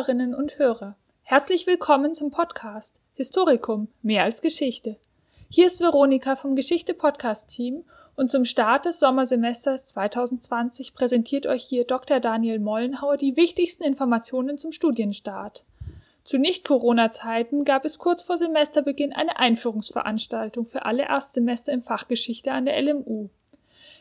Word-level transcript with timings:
Hörerinnen 0.00 0.34
und 0.34 0.58
Hörer. 0.58 0.96
Herzlich 1.24 1.66
willkommen 1.66 2.14
zum 2.14 2.30
Podcast 2.30 3.02
Historikum 3.12 3.88
mehr 4.00 4.22
als 4.22 4.40
Geschichte. 4.40 4.96
Hier 5.50 5.66
ist 5.66 5.78
Veronika 5.78 6.36
vom 6.36 6.56
Geschichte 6.56 6.94
Podcast 6.94 7.50
Team 7.50 7.84
und 8.16 8.30
zum 8.30 8.46
Start 8.46 8.86
des 8.86 8.98
Sommersemesters 8.98 9.84
2020 9.84 10.94
präsentiert 10.94 11.46
euch 11.46 11.64
hier 11.64 11.84
Dr. 11.84 12.18
Daniel 12.18 12.60
Mollenhauer 12.60 13.18
die 13.18 13.36
wichtigsten 13.36 13.82
Informationen 13.82 14.56
zum 14.56 14.72
Studienstart. 14.72 15.64
Zu 16.24 16.38
Nicht-Corona-Zeiten 16.38 17.64
gab 17.64 17.84
es 17.84 17.98
kurz 17.98 18.22
vor 18.22 18.38
Semesterbeginn 18.38 19.12
eine 19.12 19.38
Einführungsveranstaltung 19.38 20.64
für 20.64 20.86
alle 20.86 21.02
Erstsemester 21.02 21.74
im 21.74 21.82
Fach 21.82 22.08
Geschichte 22.08 22.52
an 22.52 22.64
der 22.64 22.80
LMU. 22.80 23.28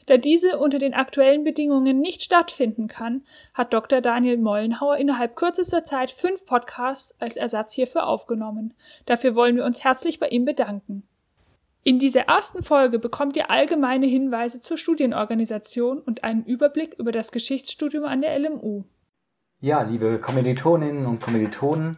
Da 0.10 0.18
diese 0.18 0.58
unter 0.58 0.80
den 0.80 0.96
aktuellen 0.96 1.44
Bedingungen 1.44 2.00
nicht 2.00 2.24
stattfinden 2.24 2.88
kann, 2.88 3.22
hat 3.54 3.76
Dr. 3.76 4.02
Daniel 4.02 4.38
Mollenhauer 4.38 4.98
innerhalb 4.98 5.36
kürzester 5.36 5.86
Zeit 5.86 6.10
fünf 6.10 6.48
Podcasts 6.48 7.14
als 7.20 7.38
Ersatz 7.38 7.74
hierfür 7.76 8.08
aufgenommen. 8.08 8.74
Dafür 9.06 9.36
wollen 9.36 9.56
wir 9.56 9.66
uns 9.66 9.84
herzlich 9.84 10.20
bei 10.20 10.30
ihm 10.30 10.46
bedanken. 10.46 11.04
In 11.84 12.00
dieser 12.00 12.22
ersten 12.22 12.64
Folge 12.64 12.98
bekommt 12.98 13.38
ihr 13.38 13.52
allgemeine 13.52 14.08
Hinweise 14.08 14.62
zur 14.62 14.80
Studienorganisation 14.80 16.00
und 16.00 16.24
einen 16.24 16.44
Überblick 16.44 16.96
über 16.98 17.12
das 17.12 17.32
Geschichtsstudium 17.32 18.06
an 18.06 18.22
der 18.22 18.40
LMU. 18.40 18.86
Ja, 19.62 19.84
liebe 19.84 20.18
Kommilitoninnen 20.18 21.06
und 21.06 21.22
Kommilitonen, 21.22 21.98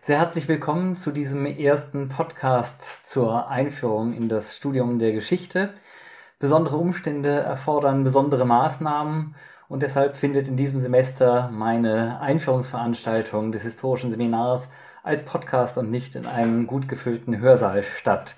sehr 0.00 0.18
herzlich 0.18 0.48
willkommen 0.48 0.96
zu 0.96 1.12
diesem 1.12 1.46
ersten 1.46 2.08
Podcast 2.08 3.06
zur 3.06 3.48
Einführung 3.48 4.14
in 4.14 4.28
das 4.28 4.56
Studium 4.56 4.98
der 4.98 5.12
Geschichte 5.12 5.72
besondere 6.42 6.76
Umstände 6.76 7.30
erfordern 7.30 8.02
besondere 8.02 8.44
Maßnahmen 8.44 9.36
und 9.68 9.80
deshalb 9.80 10.16
findet 10.16 10.48
in 10.48 10.56
diesem 10.56 10.80
Semester 10.80 11.48
meine 11.52 12.20
Einführungsveranstaltung 12.20 13.52
des 13.52 13.62
historischen 13.62 14.10
Seminars 14.10 14.68
als 15.04 15.22
Podcast 15.22 15.78
und 15.78 15.92
nicht 15.92 16.16
in 16.16 16.26
einem 16.26 16.66
gut 16.66 16.88
gefüllten 16.88 17.38
Hörsaal 17.38 17.84
statt. 17.84 18.34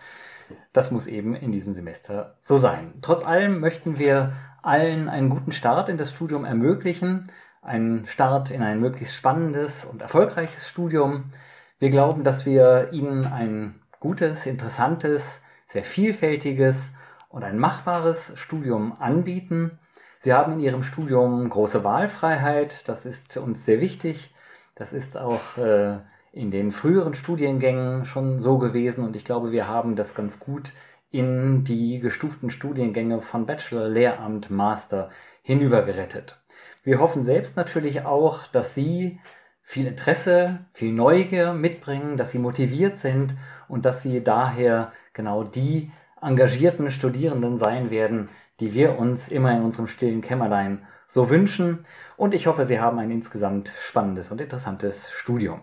Das 0.75 0.91
muss 0.91 1.07
eben 1.07 1.35
in 1.35 1.51
diesem 1.51 1.73
Semester 1.73 2.37
so 2.41 2.59
sein. 2.59 2.93
Trotz 3.01 3.25
allem 3.25 3.59
möchten 3.59 3.99
wir 3.99 4.35
allen 4.61 5.09
einen 5.09 5.31
guten 5.31 5.53
Start 5.53 5.89
in 5.89 5.97
das 5.97 6.11
Studium 6.11 6.45
ermöglichen, 6.45 7.33
einen 7.63 8.07
Start 8.07 8.51
in 8.51 8.63
ein 8.63 8.81
möglichst 8.81 9.15
spannendes 9.15 9.87
und 9.87 10.03
erfolgreiches 10.03 10.69
Studium. 10.69 11.31
Wir 11.79 11.89
glauben, 11.89 12.23
dass 12.23 12.45
wir 12.45 12.91
Ihnen 12.93 13.25
ein 13.25 13.81
gutes, 13.99 14.45
interessantes, 14.45 15.41
sehr 15.67 15.85
vielfältiges 15.85 16.91
und 17.35 17.43
ein 17.43 17.59
machbares 17.59 18.31
Studium 18.37 18.95
anbieten. 19.01 19.81
Sie 20.21 20.33
haben 20.33 20.53
in 20.53 20.61
Ihrem 20.61 20.85
Studium 20.85 21.49
große 21.49 21.83
Wahlfreiheit, 21.83 22.89
das 22.89 23.07
ist 23.07 23.37
uns 23.37 23.65
sehr 23.65 23.81
wichtig. 23.81 24.33
Das 24.77 24.93
ist 24.93 25.17
auch 25.17 25.59
äh, 25.59 25.99
in 26.31 26.53
den 26.53 26.71
früheren 26.71 27.15
Studiengängen 27.15 28.05
schon 28.05 28.39
so 28.39 28.59
gewesen 28.59 29.03
und 29.03 29.17
ich 29.17 29.25
glaube, 29.25 29.51
wir 29.51 29.67
haben 29.67 29.97
das 29.97 30.15
ganz 30.15 30.39
gut 30.39 30.73
in 31.11 31.65
die 31.65 31.99
gestuften 31.99 32.51
Studiengänge 32.51 33.21
von 33.21 33.47
Bachelor, 33.47 33.89
Lehramt, 33.89 34.51
Master 34.51 35.11
hinübergerettet. 35.43 36.41
Wir 36.85 37.01
hoffen 37.01 37.25
selbst 37.25 37.57
natürlich 37.57 38.05
auch, 38.05 38.47
dass 38.47 38.75
Sie 38.75 39.19
viel 39.61 39.89
Interesse, 39.89 40.67
viel 40.73 40.93
Neugier 40.93 41.53
mitbringen, 41.53 42.17
dass 42.17 42.31
Sie 42.31 42.39
motiviert 42.39 42.97
sind 42.97 43.35
und 43.67 43.85
dass 43.85 44.03
Sie 44.03 44.23
daher 44.23 44.93
genau 45.13 45.43
die 45.43 45.91
engagierten 46.25 46.91
Studierenden 46.91 47.59
sein 47.59 47.91
werden, 47.91 48.29
die 48.61 48.75
wir 48.75 48.99
uns 48.99 49.29
immer 49.29 49.53
in 49.57 49.63
unserem 49.63 49.87
stillen 49.87 50.21
Kämmerlein 50.21 50.87
so 51.07 51.31
wünschen. 51.31 51.87
Und 52.17 52.35
ich 52.35 52.47
hoffe, 52.47 52.67
Sie 52.67 52.81
haben 52.81 52.99
ein 52.99 53.11
insgesamt 53.11 53.73
spannendes 53.79 54.31
und 54.31 54.41
interessantes 54.41 55.11
Studium. 55.11 55.63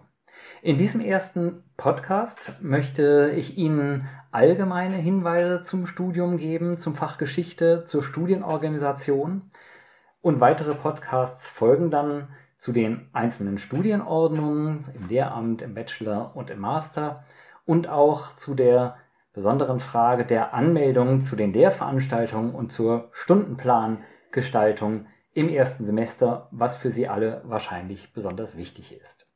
In 0.61 0.77
diesem 0.77 1.01
ersten 1.01 1.63
Podcast 1.75 2.53
möchte 2.61 3.33
ich 3.35 3.57
Ihnen 3.57 4.07
allgemeine 4.31 4.95
Hinweise 4.95 5.63
zum 5.63 5.87
Studium 5.87 6.37
geben, 6.37 6.77
zum 6.77 6.95
Fach 6.95 7.17
Geschichte, 7.17 7.83
zur 7.85 8.03
Studienorganisation. 8.03 9.49
Und 10.21 10.39
weitere 10.39 10.75
Podcasts 10.75 11.49
folgen 11.49 11.89
dann 11.89 12.27
zu 12.57 12.71
den 12.71 13.09
einzelnen 13.11 13.57
Studienordnungen 13.57 14.85
im 14.93 15.07
Lehramt, 15.07 15.63
im 15.63 15.73
Bachelor 15.73 16.35
und 16.35 16.51
im 16.51 16.59
Master 16.59 17.23
und 17.65 17.89
auch 17.89 18.35
zu 18.35 18.53
der 18.53 18.97
besonderen 19.33 19.79
Frage 19.79 20.25
der 20.25 20.53
Anmeldung 20.53 21.21
zu 21.21 21.35
den 21.35 21.53
Lehrveranstaltungen 21.53 22.53
und 22.53 22.71
zur 22.71 23.09
Stundenplangestaltung 23.13 25.05
im 25.33 25.49
ersten 25.49 25.85
Semester, 25.85 26.49
was 26.51 26.75
für 26.75 26.91
Sie 26.91 27.07
alle 27.07 27.41
wahrscheinlich 27.45 28.13
besonders 28.13 28.57
wichtig 28.57 28.93
ist. 28.99 29.27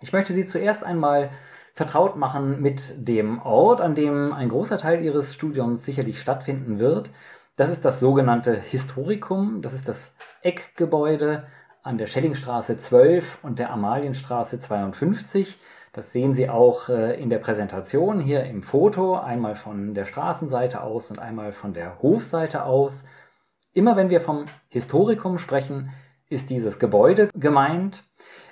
Ich 0.00 0.12
möchte 0.12 0.32
Sie 0.32 0.46
zuerst 0.46 0.84
einmal 0.84 1.30
vertraut 1.74 2.16
machen 2.16 2.60
mit 2.60 2.92
dem 2.96 3.40
Ort, 3.40 3.80
an 3.80 3.94
dem 3.94 4.32
ein 4.32 4.48
großer 4.48 4.78
Teil 4.78 5.02
Ihres 5.02 5.32
Studiums 5.32 5.84
sicherlich 5.84 6.20
stattfinden 6.20 6.78
wird. 6.78 7.10
Das 7.56 7.70
ist 7.70 7.84
das 7.84 8.00
sogenannte 8.00 8.54
Historikum, 8.60 9.62
das 9.62 9.72
ist 9.72 9.88
das 9.88 10.12
Eckgebäude 10.42 11.46
an 11.82 11.96
der 11.96 12.06
Schellingstraße 12.06 12.76
12 12.76 13.38
und 13.42 13.58
der 13.58 13.70
Amalienstraße 13.70 14.60
52. 14.60 15.58
Das 15.98 16.12
sehen 16.12 16.32
Sie 16.32 16.48
auch 16.48 16.90
äh, 16.90 17.20
in 17.20 17.28
der 17.28 17.40
Präsentation 17.40 18.20
hier 18.20 18.44
im 18.44 18.62
Foto, 18.62 19.16
einmal 19.16 19.56
von 19.56 19.94
der 19.94 20.04
Straßenseite 20.04 20.80
aus 20.80 21.10
und 21.10 21.18
einmal 21.18 21.50
von 21.50 21.74
der 21.74 22.00
Hofseite 22.00 22.62
aus. 22.62 23.04
Immer 23.72 23.96
wenn 23.96 24.08
wir 24.08 24.20
vom 24.20 24.44
Historikum 24.68 25.38
sprechen, 25.38 25.90
ist 26.28 26.50
dieses 26.50 26.78
Gebäude 26.78 27.30
gemeint. 27.34 28.04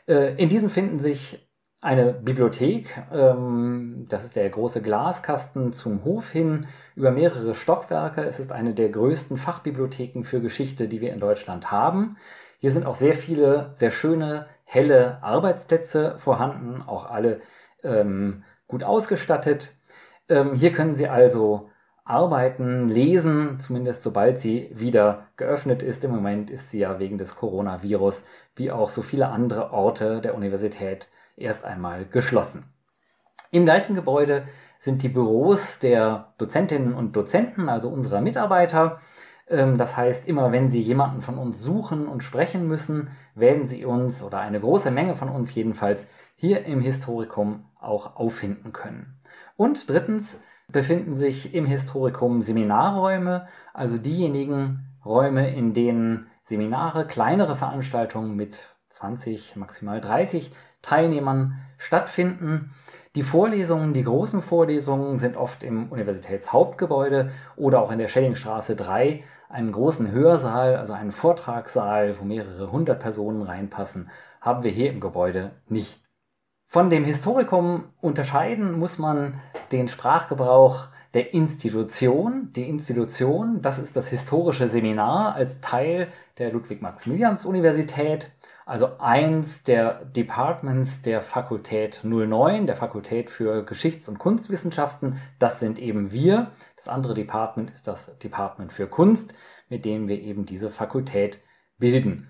Äh, 0.08 0.34
in 0.42 0.48
diesem 0.48 0.70
finden 0.70 0.98
sich 0.98 1.48
eine 1.80 2.14
Bibliothek, 2.14 3.00
ähm, 3.12 4.06
das 4.08 4.24
ist 4.24 4.34
der 4.34 4.50
große 4.50 4.82
Glaskasten 4.82 5.72
zum 5.72 6.02
Hof 6.02 6.28
hin, 6.30 6.66
über 6.96 7.12
mehrere 7.12 7.54
Stockwerke. 7.54 8.24
Es 8.24 8.40
ist 8.40 8.50
eine 8.50 8.74
der 8.74 8.88
größten 8.88 9.36
Fachbibliotheken 9.36 10.24
für 10.24 10.40
Geschichte, 10.40 10.88
die 10.88 11.00
wir 11.00 11.12
in 11.12 11.20
Deutschland 11.20 11.70
haben. 11.70 12.16
Hier 12.58 12.72
sind 12.72 12.86
auch 12.86 12.96
sehr 12.96 13.14
viele 13.14 13.70
sehr 13.74 13.92
schöne 13.92 14.48
helle 14.66 15.22
Arbeitsplätze 15.22 16.18
vorhanden, 16.18 16.82
auch 16.86 17.08
alle 17.08 17.40
ähm, 17.82 18.44
gut 18.68 18.84
ausgestattet. 18.84 19.70
Ähm, 20.28 20.54
hier 20.54 20.72
können 20.72 20.94
Sie 20.94 21.08
also 21.08 21.70
arbeiten, 22.06 22.88
lesen, 22.88 23.58
zumindest 23.58 24.02
sobald 24.02 24.38
sie 24.38 24.70
wieder 24.72 25.26
geöffnet 25.36 25.82
ist. 25.82 26.04
Im 26.04 26.12
Moment 26.12 26.50
ist 26.50 26.70
sie 26.70 26.78
ja 26.78 27.00
wegen 27.00 27.18
des 27.18 27.34
Coronavirus, 27.34 28.22
wie 28.54 28.70
auch 28.70 28.90
so 28.90 29.02
viele 29.02 29.28
andere 29.28 29.72
Orte 29.72 30.20
der 30.20 30.36
Universität, 30.36 31.08
erst 31.36 31.64
einmal 31.64 32.06
geschlossen. 32.06 32.64
Im 33.50 33.64
gleichen 33.64 33.96
Gebäude 33.96 34.46
sind 34.78 35.02
die 35.02 35.08
Büros 35.08 35.80
der 35.80 36.32
Dozentinnen 36.38 36.94
und 36.94 37.16
Dozenten, 37.16 37.68
also 37.68 37.88
unserer 37.88 38.20
Mitarbeiter. 38.20 39.00
Ähm, 39.48 39.76
das 39.76 39.96
heißt, 39.96 40.26
immer 40.26 40.52
wenn 40.52 40.68
Sie 40.68 40.80
jemanden 40.80 41.22
von 41.22 41.38
uns 41.38 41.62
suchen 41.62 42.08
und 42.08 42.22
sprechen 42.22 42.66
müssen, 42.66 43.10
werden 43.34 43.66
Sie 43.66 43.84
uns 43.84 44.22
oder 44.22 44.40
eine 44.40 44.60
große 44.60 44.90
Menge 44.90 45.16
von 45.16 45.28
uns 45.28 45.54
jedenfalls 45.54 46.06
hier 46.34 46.64
im 46.66 46.80
Historikum 46.80 47.64
auch 47.80 48.16
auffinden 48.16 48.72
können. 48.72 49.18
Und 49.56 49.88
drittens 49.88 50.40
befinden 50.68 51.16
sich 51.16 51.54
im 51.54 51.66
Historikum 51.66 52.42
Seminarräume, 52.42 53.46
also 53.72 53.98
diejenigen 53.98 54.88
Räume, 55.04 55.54
in 55.54 55.72
denen 55.72 56.26
Seminare, 56.42 57.06
kleinere 57.06 57.54
Veranstaltungen 57.54 58.34
mit 58.34 58.60
20, 58.88 59.56
maximal 59.56 60.00
30 60.00 60.52
Teilnehmern 60.82 61.58
stattfinden. 61.78 62.70
Die 63.14 63.22
Vorlesungen, 63.22 63.92
die 63.92 64.04
großen 64.04 64.42
Vorlesungen 64.42 65.16
sind 65.16 65.36
oft 65.36 65.62
im 65.62 65.90
Universitätshauptgebäude 65.90 67.30
oder 67.56 67.80
auch 67.80 67.90
in 67.90 67.98
der 67.98 68.08
Schellingstraße 68.08 68.76
3 68.76 69.24
einen 69.48 69.72
großen 69.72 70.10
Hörsaal, 70.10 70.76
also 70.76 70.92
einen 70.92 71.12
Vortragssaal, 71.12 72.18
wo 72.18 72.24
mehrere 72.24 72.72
hundert 72.72 73.00
Personen 73.00 73.42
reinpassen, 73.42 74.10
haben 74.40 74.62
wir 74.62 74.70
hier 74.70 74.90
im 74.90 75.00
Gebäude 75.00 75.52
nicht. 75.68 76.02
Von 76.68 76.90
dem 76.90 77.04
Historikum 77.04 77.84
unterscheiden 78.00 78.78
muss 78.78 78.98
man 78.98 79.40
den 79.70 79.88
Sprachgebrauch 79.88 80.88
der 81.14 81.32
Institution. 81.32 82.52
Die 82.52 82.68
Institution, 82.68 83.62
das 83.62 83.78
ist 83.78 83.96
das 83.96 84.08
historische 84.08 84.68
Seminar 84.68 85.34
als 85.34 85.60
Teil 85.60 86.08
der 86.38 86.52
Ludwig-Maximilians-Universität, 86.52 88.32
also 88.66 88.98
eins 88.98 89.62
der 89.62 90.04
Departments 90.04 91.00
der 91.00 91.22
Fakultät 91.22 92.00
09, 92.02 92.66
der 92.66 92.74
Fakultät 92.74 93.30
für 93.30 93.64
Geschichts- 93.64 94.08
und 94.08 94.18
Kunstwissenschaften. 94.18 95.22
Das 95.38 95.60
sind 95.60 95.78
eben 95.78 96.10
wir. 96.10 96.50
Das 96.74 96.88
andere 96.88 97.14
Department 97.14 97.70
ist 97.70 97.86
das 97.86 98.18
Department 98.18 98.72
für 98.72 98.88
Kunst, 98.88 99.34
mit 99.68 99.84
dem 99.84 100.08
wir 100.08 100.20
eben 100.20 100.46
diese 100.46 100.70
Fakultät 100.70 101.38
bilden. 101.78 102.28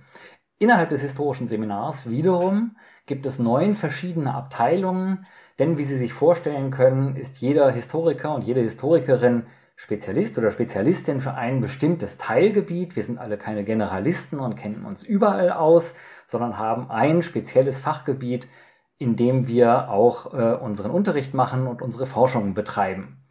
Innerhalb 0.59 0.91
des 0.91 1.00
historischen 1.00 1.49
Seminars 1.49 2.09
wiederum 2.09 2.77
gibt 3.06 3.25
es 3.25 3.39
neun 3.39 3.75
verschiedene 3.75 4.35
Abteilungen, 4.35 5.27
denn 5.59 5.79
wie 5.79 5.85
Sie 5.85 5.97
sich 5.97 6.12
vorstellen 6.12 6.71
können, 6.71 7.17
ist 7.17 7.39
jeder 7.39 7.71
Historiker 7.71 8.35
und 8.35 8.44
jede 8.44 8.61
Historikerin 8.61 9.47
Spezialist 9.79 10.39
oder 10.39 10.50
Spezialistin 10.50 11.21
für 11.21 11.35
ein 11.35 11.61
bestimmtes 11.61 12.17
Teilgebiet. 12.17 12.97
Wir 12.97 13.03
sind 13.03 13.19
alle 13.19 13.37
keine 13.37 13.62
Generalisten 13.62 14.41
und 14.41 14.56
kennen 14.56 14.87
uns 14.87 15.03
überall 15.03 15.50
aus, 15.50 15.93
sondern 16.26 16.58
haben 16.58 16.90
ein 16.90 17.23
spezielles 17.23 17.81
Fachgebiet, 17.81 18.49
in 18.99 19.17
dem 19.17 19.46
wir 19.46 19.90
auch 19.90 20.32
äh, 20.32 20.55
unseren 20.55 20.90
Unterricht 20.90 21.34
machen 21.34 21.67
und 21.67 21.82
unsere 21.82 22.06
Forschungen 22.06 22.55
betreiben. 22.55 23.25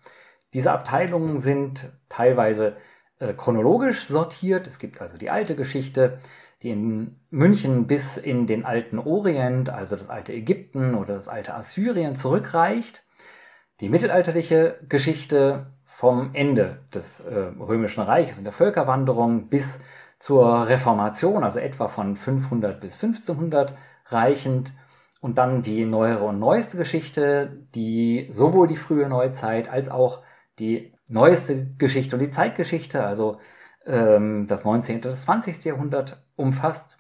Diese 0.54 0.72
Abteilungen 0.72 1.38
sind 1.38 1.92
teilweise 2.08 2.78
äh, 3.20 3.34
chronologisch 3.34 4.06
sortiert. 4.06 4.68
Es 4.68 4.80
gibt 4.80 5.02
also 5.02 5.18
die 5.18 5.30
alte 5.30 5.56
Geschichte, 5.56 6.20
die 6.62 6.70
in 6.70 7.20
München 7.30 7.88
bis 7.88 8.18
in 8.18 8.48
den 8.48 8.66
alten 8.66 9.00
Orient, 9.00 9.70
also 9.70 9.96
das 9.96 10.10
alte 10.10 10.34
Ägypten 10.34 10.96
oder 10.96 11.16
das 11.16 11.28
alte 11.28 11.54
Assyrien 11.54 12.16
zurückreicht. 12.16 13.04
Die 13.82 13.90
mittelalterliche 13.90 14.80
Geschichte 14.88 15.68
vom 15.86 16.32
Ende 16.34 16.80
des 16.94 17.20
äh, 17.20 17.34
Römischen 17.60 18.04
Reiches 18.04 18.38
und 18.38 18.44
der 18.44 18.54
Völkerwanderung 18.54 19.48
bis 19.50 19.80
zur 20.20 20.68
Reformation, 20.68 21.44
also 21.44 21.60
etwa 21.60 21.88
von 21.88 22.16
500 22.16 22.80
bis 22.80 22.94
1500 22.96 23.74
reichend. 24.08 24.74
Und 25.22 25.40
dann 25.40 25.62
die 25.64 25.86
neuere 25.86 26.26
und 26.26 26.40
neueste 26.40 26.78
Geschichte, 26.78 27.66
die 27.74 28.28
sowohl 28.30 28.68
die 28.68 28.76
frühe 28.76 29.10
Neuzeit 29.10 29.70
als 29.70 29.90
auch 29.90 30.22
die 30.60 30.94
neueste 31.08 31.66
Geschichte 31.78 32.16
und 32.16 32.22
die 32.22 32.30
Zeitgeschichte, 32.30 33.04
also 33.04 33.40
ähm, 33.86 34.46
das 34.48 34.66
19. 34.66 34.98
und 34.98 35.06
das 35.06 35.22
20. 35.24 35.64
Jahrhundert 35.64 36.24
umfasst. 36.36 36.98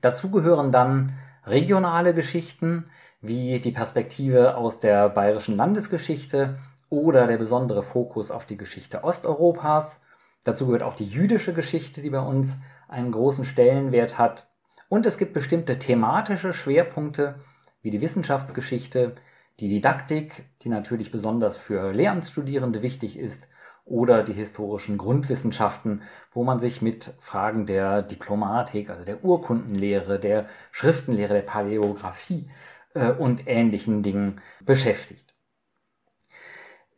Dazu 0.00 0.30
gehören 0.30 0.72
dann 0.72 1.14
regionale 1.44 2.14
Geschichten, 2.14 2.90
wie 3.20 3.60
die 3.60 3.72
Perspektive 3.72 4.56
aus 4.56 4.78
der 4.78 5.08
bayerischen 5.08 5.56
Landesgeschichte 5.56 6.56
oder 6.88 7.26
der 7.26 7.38
besondere 7.38 7.82
Fokus 7.82 8.30
auf 8.30 8.46
die 8.46 8.56
Geschichte 8.56 9.04
Osteuropas. 9.04 10.00
Dazu 10.44 10.66
gehört 10.66 10.82
auch 10.82 10.94
die 10.94 11.04
jüdische 11.04 11.52
Geschichte, 11.52 12.00
die 12.02 12.10
bei 12.10 12.20
uns 12.20 12.58
einen 12.88 13.12
großen 13.12 13.44
Stellenwert 13.44 14.18
hat. 14.18 14.48
Und 14.88 15.06
es 15.06 15.18
gibt 15.18 15.32
bestimmte 15.32 15.78
thematische 15.78 16.52
Schwerpunkte, 16.52 17.36
wie 17.82 17.90
die 17.90 18.00
Wissenschaftsgeschichte, 18.00 19.16
die 19.60 19.68
Didaktik, 19.68 20.46
die 20.62 20.68
natürlich 20.68 21.10
besonders 21.10 21.56
für 21.56 21.92
Lehramtsstudierende 21.92 22.82
wichtig 22.82 23.18
ist, 23.18 23.48
oder 23.84 24.22
die 24.22 24.32
historischen 24.32 24.98
Grundwissenschaften, 24.98 26.02
wo 26.32 26.44
man 26.44 26.60
sich 26.60 26.80
mit 26.80 27.14
Fragen 27.18 27.66
der 27.66 28.02
Diplomatik, 28.02 28.88
also 28.88 29.04
der 29.04 29.24
Urkundenlehre, 29.24 30.20
der 30.20 30.46
Schriftenlehre, 30.70 31.34
der 31.34 31.42
Paläographie 31.42 32.48
äh, 32.94 33.10
und 33.10 33.46
ähnlichen 33.46 34.02
Dingen 34.02 34.40
beschäftigt. 34.64 35.34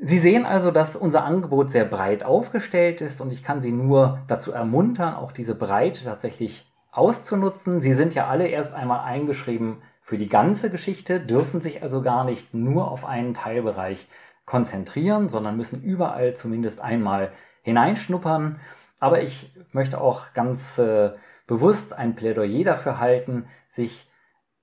Sie 0.05 0.19
sehen 0.19 0.45
also, 0.45 0.73
dass 0.73 0.97
unser 0.97 1.23
Angebot 1.23 1.71
sehr 1.71 1.85
breit 1.85 2.25
aufgestellt 2.25 3.01
ist 3.01 3.21
und 3.21 3.33
ich 3.33 3.45
kann 3.45 3.63
Sie 3.63 3.71
nur 3.71 4.19
dazu 4.27 4.51
ermuntern, 4.51 5.15
auch 5.15 5.31
diese 5.31 5.55
Breite 5.55 6.05
tatsächlich 6.05 6.69
auszunutzen. 6.91 7.81
Sie 7.81 7.93
sind 7.93 8.13
ja 8.13 8.27
alle 8.27 8.49
erst 8.49 8.73
einmal 8.73 9.05
eingeschrieben 9.05 9.81
für 10.01 10.19
die 10.19 10.29
ganze 10.29 10.71
Geschichte, 10.71 11.21
dürfen 11.21 11.61
sich 11.61 11.85
also 11.85 12.03
gar 12.03 12.25
nicht 12.25 12.53
nur 12.53 12.91
auf 12.91 13.05
einen 13.05 13.33
Teilbereich 13.33 14.09
konzentrieren, 14.45 15.29
sondern 15.29 15.57
müssen 15.57 15.81
überall 15.81 16.35
zumindest 16.35 16.81
einmal 16.81 17.31
hineinschnuppern. 17.63 18.59
Aber 18.99 19.23
ich 19.23 19.55
möchte 19.71 20.01
auch 20.01 20.33
ganz 20.33 20.79
äh, 20.79 21.13
bewusst 21.47 21.93
ein 21.93 22.17
Plädoyer 22.17 22.65
dafür 22.65 22.99
halten, 22.99 23.47
sich 23.69 24.11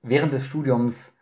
während 0.01 0.33
des 0.33 0.45
Studiums 0.45 1.13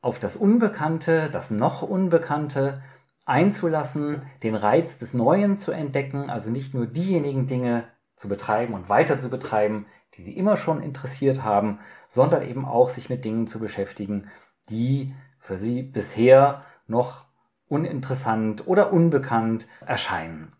auf 0.00 0.18
das 0.18 0.34
Unbekannte, 0.34 1.28
das 1.30 1.50
noch 1.50 1.82
Unbekannte 1.82 2.82
einzulassen, 3.26 4.22
den 4.42 4.54
Reiz 4.54 4.98
des 4.98 5.12
Neuen 5.12 5.58
zu 5.58 5.72
entdecken, 5.72 6.30
also 6.30 6.48
nicht 6.48 6.72
nur 6.72 6.86
diejenigen 6.86 7.46
Dinge 7.46 7.84
zu 8.14 8.28
betreiben 8.28 8.72
und 8.72 8.88
weiter 8.88 9.18
zu 9.18 9.28
betreiben, 9.28 9.86
die 10.14 10.22
sie 10.22 10.36
immer 10.36 10.56
schon 10.56 10.82
interessiert 10.82 11.42
haben, 11.42 11.80
sondern 12.08 12.42
eben 12.42 12.64
auch 12.64 12.88
sich 12.88 13.10
mit 13.10 13.24
Dingen 13.24 13.46
zu 13.46 13.58
beschäftigen, 13.58 14.30
die 14.70 15.14
für 15.38 15.58
sie 15.58 15.82
bisher 15.82 16.64
noch 16.86 17.26
uninteressant 17.68 18.66
oder 18.66 18.92
unbekannt 18.92 19.66
erscheinen. 19.84 20.55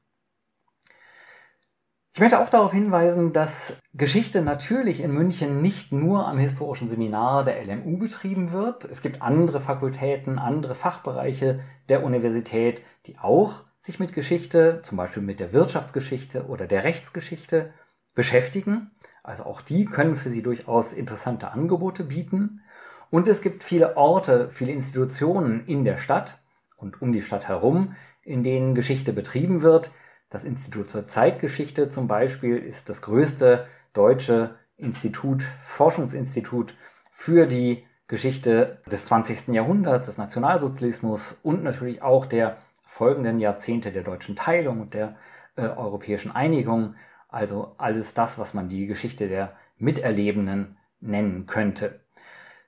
Ich 2.17 2.21
möchte 2.21 2.41
auch 2.41 2.49
darauf 2.49 2.73
hinweisen, 2.73 3.35
dass 3.35 3.75
Geschichte 3.93 4.41
natürlich 4.41 5.03
in 5.03 5.13
München 5.13 5.61
nicht 5.61 5.93
nur 5.93 6.27
am 6.27 6.39
historischen 6.39 6.89
Seminar 6.89 7.45
der 7.45 7.63
LMU 7.63 7.99
betrieben 7.99 8.53
wird. 8.53 8.87
Es 8.87 9.03
gibt 9.03 9.21
andere 9.21 9.61
Fakultäten, 9.61 10.39
andere 10.39 10.75
Fachbereiche 10.75 11.61
der 11.91 12.03
Universität, 12.05 12.81
die 13.05 13.19
auch 13.19 13.65
sich 13.83 14.01
mit 14.01 14.15
Geschichte, 14.15 14.81
zum 14.83 14.97
Beispiel 14.97 15.23
mit 15.23 15.41
der 15.41 15.53
Wirtschaftsgeschichte 15.53 16.47
oder 16.47 16.67
der 16.67 16.85
Rechtsgeschichte 16.85 17.75
beschäftigen. 18.15 18.93
Also 19.23 19.43
auch 19.43 19.61
die 19.61 19.85
können 19.85 20.17
für 20.17 20.31
Sie 20.31 20.43
durchaus 20.43 20.95
interessante 20.95 21.51
Angebote 21.51 22.03
bieten. 22.03 22.63
Und 23.11 23.29
es 23.29 23.43
gibt 23.43 23.63
viele 23.63 23.99
Orte, 23.99 24.49
viele 24.49 24.73
Institutionen 24.73 25.67
in 25.67 25.85
der 25.85 25.99
Stadt, 25.99 26.39
und 26.79 27.03
um 27.03 27.13
die 27.13 27.23
Stadt 27.23 27.49
herum, 27.49 27.95
in 28.23 28.43
denen 28.43 28.75
Geschichte 28.75 29.13
betrieben 29.13 29.61
wird. 29.61 29.91
Das 30.29 30.43
Institut 30.43 30.91
zur 30.91 31.07
Zeitgeschichte 31.07 31.89
zum 31.89 32.09
Beispiel 32.09 32.57
ist 32.57 32.89
das 32.89 33.01
größte 33.01 33.67
deutsche 33.93 34.57
Institut, 34.77 35.45
Forschungsinstitut 35.65 36.75
für 37.13 37.47
die 37.47 37.87
Geschichte 38.09 38.81
des 38.91 39.05
20. 39.07 39.49
Jahrhunderts, 39.49 40.07
des 40.07 40.19
Nationalsozialismus 40.19 41.37
und 41.43 41.63
natürlich 41.63 42.03
auch 42.03 42.27
der 42.27 42.59
folgenden 42.83 43.39
Jahrzehnte 43.39 43.93
der 43.93 44.03
deutschen 44.03 44.35
Teilung 44.35 44.81
und 44.81 44.95
der 44.95 45.17
äh, 45.55 45.63
europäischen 45.63 46.33
Einigung. 46.33 46.97
Also 47.29 47.75
alles 47.79 48.13
das, 48.13 48.37
was 48.39 48.53
man 48.53 48.69
die 48.69 48.87
Geschichte 48.87 49.29
der 49.29 49.53
Miterlebenden 49.79 50.77
nennen 51.01 51.47
könnte. 51.47 52.01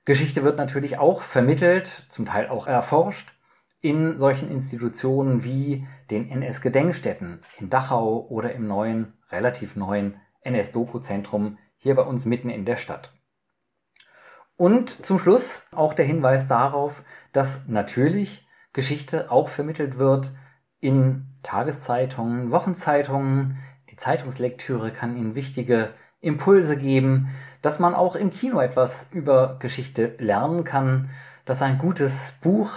Geschichte 0.05 0.43
wird 0.43 0.57
natürlich 0.57 0.97
auch 0.97 1.21
vermittelt, 1.21 2.05
zum 2.07 2.25
Teil 2.25 2.47
auch 2.47 2.67
erforscht 2.67 3.33
in 3.81 4.17
solchen 4.17 4.49
Institutionen 4.49 5.43
wie 5.43 5.87
den 6.09 6.29
NS-Gedenkstätten 6.29 7.39
in 7.57 7.69
Dachau 7.69 8.25
oder 8.29 8.53
im 8.53 8.67
neuen, 8.67 9.13
relativ 9.31 9.75
neuen 9.75 10.19
NS-Doku-Zentrum 10.41 11.57
hier 11.77 11.95
bei 11.95 12.03
uns 12.03 12.25
mitten 12.25 12.49
in 12.49 12.65
der 12.65 12.75
Stadt. 12.75 13.13
Und 14.57 15.05
zum 15.05 15.19
Schluss 15.19 15.63
auch 15.71 15.93
der 15.93 16.05
Hinweis 16.05 16.47
darauf, 16.47 17.03
dass 17.31 17.61
natürlich 17.67 18.45
Geschichte 18.73 19.31
auch 19.31 19.47
vermittelt 19.47 19.97
wird 19.97 20.31
in 20.81 21.25
Tageszeitungen, 21.43 22.51
Wochenzeitungen. 22.51 23.57
Die 23.89 23.95
Zeitungslektüre 23.95 24.91
kann 24.91 25.15
Ihnen 25.15 25.35
wichtige 25.35 25.93
Impulse 26.19 26.75
geben, 26.75 27.29
dass 27.61 27.79
man 27.79 27.95
auch 27.95 28.17
im 28.17 28.29
Kino 28.29 28.59
etwas 28.59 29.07
über 29.11 29.57
Geschichte 29.59 30.15
lernen 30.19 30.65
kann, 30.65 31.09
dass 31.45 31.61
ein 31.61 31.77
gutes 31.77 32.33
Buch 32.41 32.71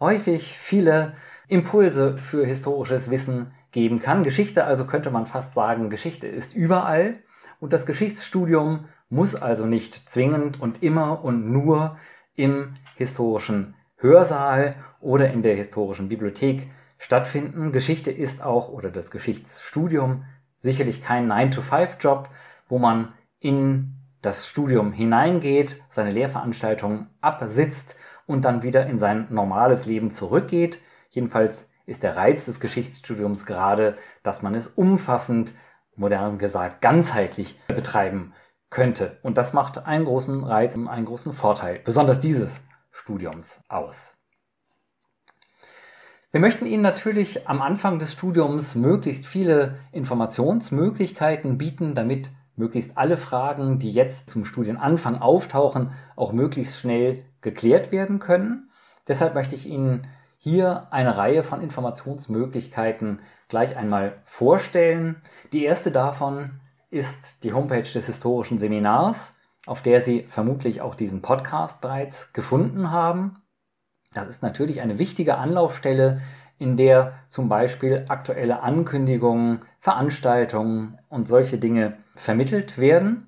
häufig 0.00 0.58
viele 0.58 1.14
Impulse 1.48 2.18
für 2.18 2.44
historisches 2.44 3.10
Wissen 3.10 3.52
geben 3.72 4.00
kann. 4.00 4.22
Geschichte 4.22 4.64
also 4.64 4.86
könnte 4.86 5.10
man 5.10 5.26
fast 5.26 5.54
sagen, 5.54 5.90
Geschichte 5.90 6.26
ist 6.26 6.54
überall 6.54 7.18
und 7.60 7.72
das 7.72 7.86
Geschichtsstudium 7.86 8.86
muss 9.10 9.34
also 9.34 9.66
nicht 9.66 10.08
zwingend 10.08 10.60
und 10.60 10.82
immer 10.82 11.24
und 11.24 11.50
nur 11.50 11.96
im 12.34 12.74
historischen 12.96 13.74
Hörsaal 13.96 14.76
oder 15.00 15.30
in 15.32 15.42
der 15.42 15.56
historischen 15.56 16.08
Bibliothek 16.08 16.70
stattfinden. 16.98 17.72
Geschichte 17.72 18.10
ist 18.10 18.42
auch 18.42 18.68
oder 18.68 18.90
das 18.90 19.10
Geschichtsstudium 19.10 20.24
sicherlich 20.58 21.02
kein 21.02 21.30
9-to-5-Job, 21.30 22.28
wo 22.68 22.78
man 22.78 23.12
in 23.40 23.94
das 24.20 24.48
Studium 24.48 24.92
hineingeht, 24.92 25.80
seine 25.88 26.10
Lehrveranstaltungen 26.10 27.08
absitzt 27.20 27.96
und 28.28 28.44
dann 28.44 28.62
wieder 28.62 28.86
in 28.86 28.98
sein 28.98 29.26
normales 29.30 29.86
Leben 29.86 30.12
zurückgeht. 30.12 30.78
Jedenfalls 31.10 31.66
ist 31.86 32.04
der 32.04 32.16
Reiz 32.16 32.44
des 32.44 32.60
Geschichtsstudiums 32.60 33.46
gerade, 33.46 33.96
dass 34.22 34.42
man 34.42 34.54
es 34.54 34.68
umfassend, 34.68 35.54
modern 35.96 36.38
gesagt, 36.38 36.80
ganzheitlich 36.80 37.58
betreiben 37.66 38.34
könnte. 38.70 39.18
Und 39.22 39.38
das 39.38 39.54
macht 39.54 39.84
einen 39.86 40.04
großen 40.04 40.44
Reiz 40.44 40.76
und 40.76 40.86
einen 40.86 41.06
großen 41.06 41.32
Vorteil, 41.32 41.80
besonders 41.82 42.20
dieses 42.20 42.60
Studiums 42.92 43.60
aus. 43.68 44.14
Wir 46.30 46.40
möchten 46.40 46.66
Ihnen 46.66 46.82
natürlich 46.82 47.48
am 47.48 47.62
Anfang 47.62 47.98
des 47.98 48.12
Studiums 48.12 48.74
möglichst 48.74 49.24
viele 49.24 49.76
Informationsmöglichkeiten 49.92 51.56
bieten, 51.56 51.94
damit 51.94 52.30
möglichst 52.54 52.98
alle 52.98 53.16
Fragen, 53.16 53.78
die 53.78 53.90
jetzt 53.90 54.28
zum 54.28 54.44
Studienanfang 54.44 55.22
auftauchen, 55.22 55.92
auch 56.16 56.32
möglichst 56.32 56.78
schnell 56.78 57.24
geklärt 57.40 57.92
werden 57.92 58.18
können. 58.18 58.70
Deshalb 59.06 59.34
möchte 59.34 59.54
ich 59.54 59.66
Ihnen 59.66 60.06
hier 60.38 60.86
eine 60.90 61.16
Reihe 61.16 61.42
von 61.42 61.60
Informationsmöglichkeiten 61.60 63.20
gleich 63.48 63.76
einmal 63.76 64.20
vorstellen. 64.24 65.20
Die 65.52 65.64
erste 65.64 65.90
davon 65.90 66.60
ist 66.90 67.42
die 67.44 67.52
Homepage 67.52 67.82
des 67.82 68.06
historischen 68.06 68.58
Seminars, 68.58 69.32
auf 69.66 69.82
der 69.82 70.02
Sie 70.02 70.22
vermutlich 70.22 70.80
auch 70.80 70.94
diesen 70.94 71.22
Podcast 71.22 71.80
bereits 71.80 72.32
gefunden 72.32 72.90
haben. 72.90 73.42
Das 74.14 74.28
ist 74.28 74.42
natürlich 74.42 74.80
eine 74.80 74.98
wichtige 74.98 75.36
Anlaufstelle, 75.36 76.22
in 76.58 76.76
der 76.76 77.14
zum 77.28 77.48
Beispiel 77.48 78.04
aktuelle 78.08 78.62
Ankündigungen, 78.62 79.60
Veranstaltungen 79.80 80.98
und 81.08 81.28
solche 81.28 81.58
Dinge 81.58 81.98
vermittelt 82.14 82.78
werden. 82.78 83.24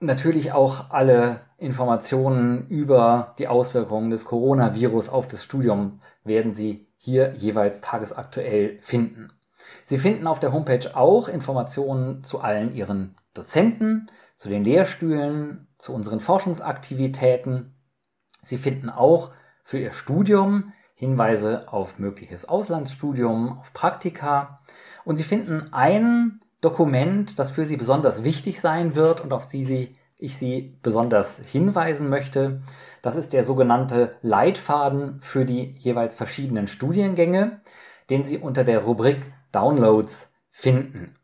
natürlich 0.00 0.52
auch 0.52 0.90
alle 0.90 1.40
Informationen 1.64 2.68
über 2.68 3.34
die 3.38 3.48
Auswirkungen 3.48 4.10
des 4.10 4.24
Coronavirus 4.24 5.08
auf 5.08 5.26
das 5.26 5.42
Studium 5.42 6.00
werden 6.22 6.52
Sie 6.52 6.86
hier 6.96 7.34
jeweils 7.34 7.80
tagesaktuell 7.80 8.78
finden. 8.80 9.32
Sie 9.84 9.98
finden 9.98 10.26
auf 10.26 10.40
der 10.40 10.52
Homepage 10.52 10.94
auch 10.94 11.28
Informationen 11.28 12.22
zu 12.22 12.40
allen 12.40 12.74
Ihren 12.74 13.14
Dozenten, 13.34 14.10
zu 14.36 14.48
den 14.48 14.64
Lehrstühlen, 14.64 15.66
zu 15.78 15.92
unseren 15.92 16.20
Forschungsaktivitäten. 16.20 17.74
Sie 18.42 18.58
finden 18.58 18.90
auch 18.90 19.30
für 19.64 19.78
Ihr 19.78 19.92
Studium 19.92 20.72
Hinweise 20.94 21.72
auf 21.72 21.98
mögliches 21.98 22.44
Auslandsstudium, 22.44 23.58
auf 23.58 23.72
Praktika. 23.72 24.60
Und 25.04 25.16
Sie 25.16 25.24
finden 25.24 25.72
ein 25.72 26.40
Dokument, 26.60 27.38
das 27.38 27.50
für 27.50 27.66
Sie 27.66 27.76
besonders 27.76 28.24
wichtig 28.24 28.60
sein 28.60 28.94
wird 28.94 29.20
und 29.20 29.32
auf 29.32 29.46
die 29.46 29.64
Sie, 29.64 29.96
ich 30.16 30.36
Sie 30.36 30.78
besonders 30.82 31.38
hinweisen 31.38 32.08
möchte. 32.08 32.62
Das 33.02 33.16
ist 33.16 33.32
der 33.32 33.44
sogenannte 33.44 34.16
Leitfaden 34.22 35.20
für 35.20 35.44
die 35.44 35.72
jeweils 35.78 36.14
verschiedenen 36.14 36.66
Studiengänge, 36.66 37.60
den 38.10 38.24
Sie 38.24 38.38
unter 38.38 38.64
der 38.64 38.80
Rubrik 38.80 39.32
Downloads 39.52 40.30
finden. 40.50 41.16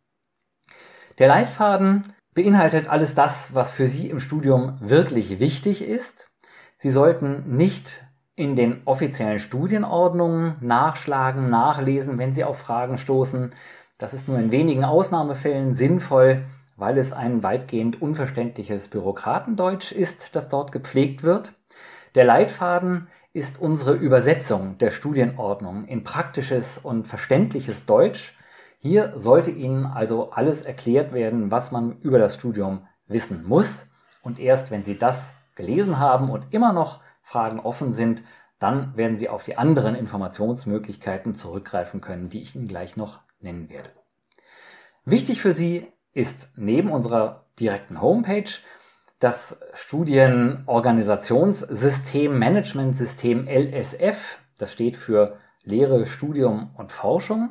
Der 1.19 1.29
Leitfaden 1.29 2.15
beinhaltet 2.35 2.89
alles 2.89 3.15
das, 3.15 3.55
was 3.55 3.71
für 3.71 3.87
Sie 3.87 4.09
im 4.09 4.21
Studium 4.21 4.79
wirklich 4.81 5.41
wichtig 5.41 5.83
ist. 5.83 6.31
Sie 6.77 6.91
sollten 6.91 7.57
nicht 7.57 8.03
in 8.35 8.57
den 8.57 8.83
offiziellen 8.87 9.39
Studienordnungen 9.39 10.57
nachschlagen, 10.61 11.51
nachlesen, 11.51 12.19
wenn 12.19 12.35
Sie 12.35 12.45
auf 12.45 12.59
Fragen 12.59 12.97
stoßen. 12.97 13.55
Das 13.99 14.15
ist 14.15 14.29
nur 14.29 14.39
in 14.39 14.51
wenigen 14.51 14.85
Ausnahmefällen 14.85 15.75
sinnvoll, 15.75 16.47
weil 16.81 16.99
es 16.99 17.13
ein 17.13 17.43
weitgehend 17.43 18.01
unverständliches 18.01 18.89
Bürokratendeutsch 18.89 19.93
ist, 19.93 20.35
das 20.35 20.49
dort 20.49 20.73
gepflegt 20.73 21.23
wird. 21.23 21.53
Der 22.15 22.25
Leitfaden 22.25 23.09
ist 23.33 23.61
unsere 23.61 23.95
Übersetzung 23.95 24.79
der 24.79 24.91
Studienordnung 24.91 25.85
in 25.87 26.03
praktisches 26.03 26.79
und 26.79 27.07
verständliches 27.07 27.85
Deutsch. 27.85 28.35
Hier 28.79 29.13
sollte 29.15 29.51
Ihnen 29.51 29.85
also 29.85 30.31
alles 30.31 30.63
erklärt 30.63 31.13
werden, 31.13 31.51
was 31.51 31.71
man 31.71 32.01
über 32.01 32.19
das 32.19 32.35
Studium 32.35 32.89
wissen 33.07 33.45
muss. 33.45 33.87
Und 34.23 34.39
erst 34.39 34.71
wenn 34.71 34.83
Sie 34.83 34.97
das 34.97 35.33
gelesen 35.55 35.99
haben 35.99 36.31
und 36.31 36.53
immer 36.53 36.73
noch 36.73 37.01
Fragen 37.23 37.61
offen 37.61 37.93
sind, 37.93 38.25
dann 38.59 38.97
werden 38.97 39.19
Sie 39.19 39.29
auf 39.29 39.43
die 39.43 39.57
anderen 39.57 39.95
Informationsmöglichkeiten 39.95 41.35
zurückgreifen 41.35 42.01
können, 42.01 42.31
die 42.31 42.41
ich 42.41 42.57
Ihnen 42.57 42.69
gleich 42.69 42.97
noch 42.97 43.21
nennen 43.41 43.69
werde. 43.69 43.91
Wichtig 45.05 45.41
für 45.41 45.53
Sie 45.53 45.87
ist 46.13 46.51
neben 46.57 46.91
unserer 46.91 47.47
direkten 47.59 48.01
Homepage 48.01 48.51
das 49.19 49.59
Studienorganisationssystem 49.75 52.39
Managementsystem 52.39 53.47
LSF. 53.47 54.39
Das 54.59 54.73
steht 54.73 54.97
für 54.97 55.37
Lehre, 55.63 56.07
Studium 56.07 56.71
und 56.77 56.91
Forschung, 56.91 57.51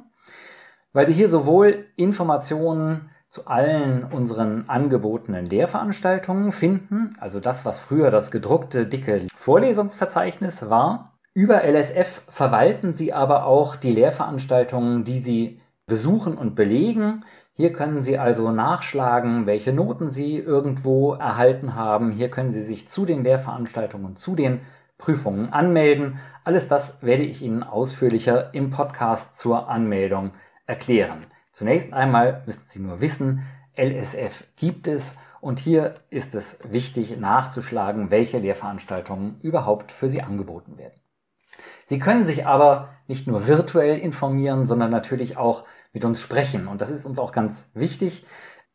weil 0.94 1.06
Sie 1.06 1.14
hier 1.14 1.30
sowohl 1.30 1.86
Informationen 1.96 3.12
zu 3.30 3.46
allen 3.46 4.04
unseren 4.04 4.68
angebotenen 4.68 5.46
Lehrveranstaltungen 5.46 6.52
finden, 6.52 7.16
also 7.20 7.40
das, 7.40 7.64
was 7.64 7.78
früher 7.78 8.10
das 8.10 8.32
gedruckte 8.32 8.88
dicke 8.88 9.28
Vorlesungsverzeichnis 9.36 10.70
war. 10.70 11.20
Über 11.36 11.64
LSF 11.64 12.24
verwalten 12.28 12.94
Sie 12.94 13.14
aber 13.14 13.46
auch 13.46 13.76
die 13.76 13.92
Lehrveranstaltungen, 13.92 15.04
die 15.04 15.20
Sie 15.20 15.62
besuchen 15.86 16.38
und 16.38 16.56
belegen. 16.56 17.24
Hier 17.60 17.74
können 17.74 18.04
Sie 18.04 18.18
also 18.18 18.54
nachschlagen, 18.54 19.46
welche 19.46 19.74
Noten 19.74 20.12
Sie 20.12 20.38
irgendwo 20.38 21.12
erhalten 21.12 21.76
haben. 21.76 22.10
Hier 22.10 22.32
können 22.32 22.54
Sie 22.54 22.64
sich 22.64 22.88
zu 22.88 23.06
den 23.06 23.26
Lehrveranstaltungen, 23.26 24.16
zu 24.16 24.34
den 24.34 24.62
Prüfungen 24.98 25.52
anmelden. 25.52 26.20
Alles 26.46 26.70
das 26.70 26.94
werde 27.02 27.24
ich 27.24 27.42
Ihnen 27.42 27.64
ausführlicher 27.64 28.54
im 28.54 28.70
Podcast 28.70 29.38
zur 29.38 29.68
Anmeldung 29.68 30.32
erklären. 30.68 31.26
Zunächst 31.52 31.92
einmal 31.92 32.44
müssen 32.46 32.64
Sie 32.68 32.80
nur 32.80 33.02
wissen, 33.02 33.46
LSF 33.78 34.46
gibt 34.56 34.88
es 34.88 35.18
und 35.42 35.60
hier 35.60 35.96
ist 36.10 36.36
es 36.36 36.58
wichtig 36.64 37.20
nachzuschlagen, 37.20 38.10
welche 38.10 38.38
Lehrveranstaltungen 38.38 39.38
überhaupt 39.42 39.92
für 39.92 40.08
Sie 40.08 40.22
angeboten 40.22 40.78
werden. 40.78 40.98
Sie 41.90 41.98
können 41.98 42.24
sich 42.24 42.46
aber 42.46 42.90
nicht 43.08 43.26
nur 43.26 43.48
virtuell 43.48 43.98
informieren, 43.98 44.66
sondern 44.68 44.92
natürlich 44.92 45.38
auch 45.38 45.64
mit 45.92 46.06
uns 46.06 46.22
sprechen. 46.22 46.68
Und 46.68 46.82
das 46.82 46.92
ist 46.92 47.06
uns 47.06 47.18
auch 47.18 47.32
ganz 47.32 47.66
wichtig, 47.74 48.26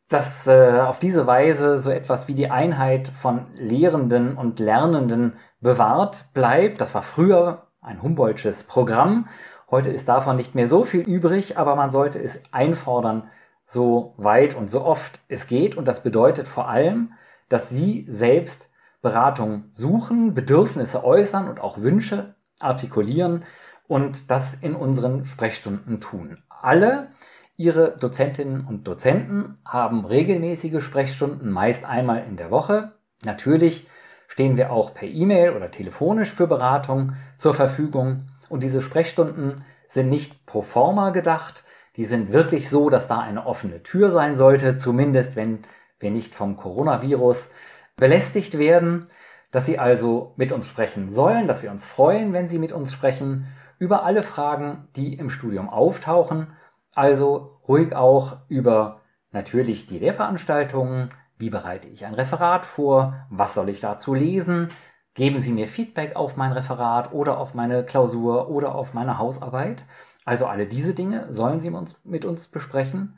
dass 0.09 0.45
äh, 0.47 0.81
auf 0.81 0.99
diese 0.99 1.25
Weise 1.25 1.79
so 1.79 1.89
etwas 1.89 2.27
wie 2.27 2.33
die 2.33 2.51
Einheit 2.51 3.07
von 3.07 3.47
Lehrenden 3.55 4.35
und 4.37 4.59
Lernenden 4.59 5.37
bewahrt 5.61 6.25
bleibt. 6.33 6.81
Das 6.81 6.93
war 6.93 7.01
früher 7.01 7.67
ein 7.81 8.03
Humboldtsches 8.03 8.65
Programm 8.65 9.29
Heute 9.71 9.89
ist 9.89 10.07
davon 10.07 10.35
nicht 10.35 10.53
mehr 10.53 10.67
so 10.67 10.83
viel 10.83 11.01
übrig, 11.01 11.57
aber 11.57 11.75
man 11.75 11.89
sollte 11.89 12.19
es 12.19 12.39
einfordern, 12.51 13.29
so 13.65 14.13
weit 14.17 14.53
und 14.53 14.69
so 14.69 14.83
oft 14.83 15.21
es 15.27 15.47
geht. 15.47 15.75
Und 15.75 15.87
das 15.87 16.03
bedeutet 16.03 16.47
vor 16.47 16.69
allem, 16.69 17.13
dass 17.49 17.69
Sie 17.69 18.05
selbst 18.07 18.69
Beratung 19.01 19.65
suchen, 19.71 20.35
Bedürfnisse 20.35 21.03
äußern 21.03 21.47
und 21.47 21.59
auch 21.59 21.79
Wünsche 21.79 22.34
artikulieren 22.59 23.43
und 23.87 24.31
das 24.31 24.53
in 24.53 24.75
unseren 24.75 25.25
Sprechstunden 25.25 25.99
tun. 25.99 26.37
Alle 26.49 27.09
Ihre 27.57 27.97
Dozentinnen 27.97 28.65
und 28.65 28.85
Dozenten 28.85 29.57
haben 29.65 30.03
regelmäßige 30.03 30.83
Sprechstunden, 30.83 31.51
meist 31.51 31.85
einmal 31.85 32.25
in 32.27 32.35
der 32.35 32.51
Woche. 32.51 32.91
Natürlich 33.23 33.87
stehen 34.27 34.57
wir 34.57 34.71
auch 34.71 34.93
per 34.93 35.07
E-Mail 35.07 35.51
oder 35.51 35.71
telefonisch 35.71 36.33
für 36.33 36.47
Beratung 36.47 37.13
zur 37.37 37.53
Verfügung. 37.53 38.27
Und 38.49 38.63
diese 38.63 38.81
Sprechstunden 38.81 39.63
sind 39.87 40.09
nicht 40.09 40.45
pro 40.45 40.61
forma 40.61 41.11
gedacht, 41.11 41.63
die 41.95 42.05
sind 42.05 42.33
wirklich 42.33 42.69
so, 42.69 42.89
dass 42.89 43.07
da 43.07 43.19
eine 43.19 43.45
offene 43.45 43.83
Tür 43.83 44.11
sein 44.11 44.35
sollte, 44.35 44.75
zumindest 44.75 45.37
wenn 45.37 45.59
wir 45.99 46.11
nicht 46.11 46.35
vom 46.35 46.57
Coronavirus 46.57 47.47
belästigt 47.95 48.57
werden, 48.57 49.05
dass 49.51 49.65
Sie 49.65 49.79
also 49.79 50.33
mit 50.37 50.51
uns 50.51 50.67
sprechen 50.67 51.11
sollen, 51.13 51.47
dass 51.47 51.63
wir 51.63 51.71
uns 51.71 51.85
freuen, 51.85 52.33
wenn 52.33 52.47
Sie 52.47 52.59
mit 52.59 52.71
uns 52.71 52.93
sprechen, 52.93 53.47
über 53.77 54.03
alle 54.03 54.23
Fragen, 54.23 54.87
die 54.95 55.13
im 55.13 55.29
Studium 55.29 55.69
auftauchen, 55.69 56.47
also 56.93 57.59
ruhig 57.67 57.95
auch 57.95 58.37
über 58.47 59.01
natürlich 59.31 59.85
die 59.85 59.99
Lehrveranstaltungen, 59.99 61.11
wie 61.37 61.49
bereite 61.49 61.89
ich 61.89 62.05
ein 62.05 62.13
Referat 62.13 62.65
vor, 62.65 63.25
was 63.29 63.53
soll 63.53 63.69
ich 63.69 63.81
dazu 63.81 64.13
lesen, 64.13 64.69
Geben 65.15 65.41
Sie 65.41 65.53
mir 65.53 65.69
Feedback 65.69 66.17
auf 66.17 66.35
mein 66.35 66.51
Referat 66.51 67.13
oder 67.13 67.37
auf 67.39 67.53
meine 67.53 67.85
Klausur 67.85 68.49
oder 68.49 68.75
auf 68.75 68.93
meine 68.93 69.17
Hausarbeit. 69.17 69.85
Also 70.25 70.45
alle 70.45 70.67
diese 70.67 70.93
Dinge 70.93 71.33
sollen 71.33 71.61
Sie 71.61 71.71
mit 72.03 72.25
uns 72.25 72.47
besprechen. 72.47 73.17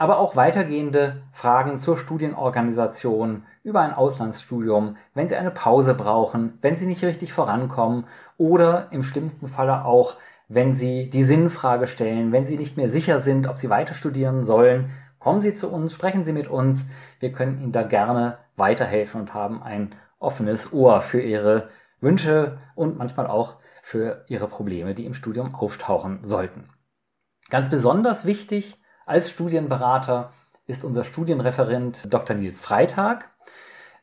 Aber 0.00 0.18
auch 0.18 0.36
weitergehende 0.36 1.22
Fragen 1.32 1.78
zur 1.78 1.98
Studienorganisation, 1.98 3.42
über 3.64 3.80
ein 3.80 3.92
Auslandsstudium, 3.92 4.96
wenn 5.14 5.26
Sie 5.26 5.34
eine 5.34 5.50
Pause 5.50 5.94
brauchen, 5.94 6.56
wenn 6.62 6.76
Sie 6.76 6.86
nicht 6.86 7.02
richtig 7.02 7.32
vorankommen 7.32 8.06
oder 8.36 8.88
im 8.92 9.02
schlimmsten 9.02 9.48
Falle 9.48 9.84
auch, 9.84 10.16
wenn 10.48 10.76
Sie 10.76 11.10
die 11.10 11.24
Sinnfrage 11.24 11.86
stellen, 11.86 12.30
wenn 12.30 12.44
Sie 12.44 12.56
nicht 12.56 12.76
mehr 12.76 12.88
sicher 12.88 13.20
sind, 13.20 13.48
ob 13.48 13.58
Sie 13.58 13.70
weiter 13.70 13.94
studieren 13.94 14.44
sollen, 14.44 14.90
kommen 15.18 15.40
Sie 15.40 15.52
zu 15.52 15.68
uns, 15.68 15.92
sprechen 15.92 16.24
Sie 16.24 16.32
mit 16.32 16.46
uns. 16.46 16.86
Wir 17.18 17.32
können 17.32 17.58
Ihnen 17.58 17.72
da 17.72 17.82
gerne 17.82 18.38
weiterhelfen 18.56 19.20
und 19.20 19.34
haben 19.34 19.62
ein 19.62 19.94
offenes 20.20 20.72
Ohr 20.72 21.00
für 21.00 21.20
ihre 21.20 21.68
Wünsche 22.00 22.58
und 22.76 22.98
manchmal 22.98 23.26
auch 23.26 23.56
für 23.82 24.24
ihre 24.28 24.46
Probleme, 24.46 24.94
die 24.94 25.06
im 25.06 25.14
Studium 25.14 25.54
auftauchen 25.54 26.20
sollten. 26.22 26.68
Ganz 27.50 27.68
besonders 27.68 28.24
wichtig 28.24 28.80
als 29.08 29.30
Studienberater 29.30 30.32
ist 30.66 30.84
unser 30.84 31.02
Studienreferent 31.02 32.12
Dr. 32.12 32.36
Nils 32.36 32.60
Freitag. 32.60 33.30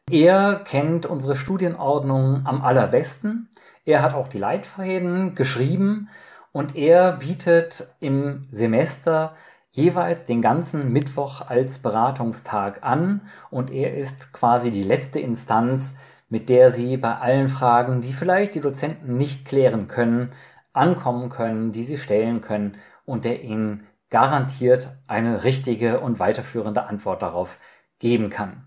Er 0.09 0.61
kennt 0.65 1.05
unsere 1.05 1.35
Studienordnung 1.35 2.41
am 2.45 2.61
allerbesten. 2.61 3.49
Er 3.85 4.01
hat 4.01 4.15
auch 4.15 4.27
die 4.27 4.39
Leitfäden 4.39 5.35
geschrieben 5.35 6.09
und 6.51 6.75
er 6.75 7.13
bietet 7.13 7.87
im 7.99 8.41
Semester 8.49 9.35
jeweils 9.71 10.25
den 10.25 10.41
ganzen 10.41 10.91
Mittwoch 10.91 11.41
als 11.41 11.79
Beratungstag 11.79 12.83
an 12.83 13.21
und 13.51 13.69
er 13.69 13.95
ist 13.95 14.33
quasi 14.33 14.71
die 14.71 14.83
letzte 14.83 15.19
Instanz, 15.19 15.93
mit 16.29 16.49
der 16.49 16.71
Sie 16.71 16.97
bei 16.97 17.15
allen 17.15 17.47
Fragen, 17.47 18.01
die 18.01 18.13
vielleicht 18.13 18.55
die 18.55 18.61
Dozenten 18.61 19.17
nicht 19.17 19.45
klären 19.45 19.87
können, 19.87 20.31
ankommen 20.73 21.29
können, 21.29 21.71
die 21.71 21.83
Sie 21.83 21.97
stellen 21.97 22.41
können 22.41 22.77
und 23.05 23.25
der 23.25 23.43
Ihnen 23.43 23.85
garantiert 24.15 24.87
eine 25.07 25.43
richtige 25.43 25.99
und 25.99 26.19
weiterführende 26.19 26.85
Antwort 26.85 27.21
darauf 27.21 27.57
geben 27.99 28.29
kann. 28.29 28.65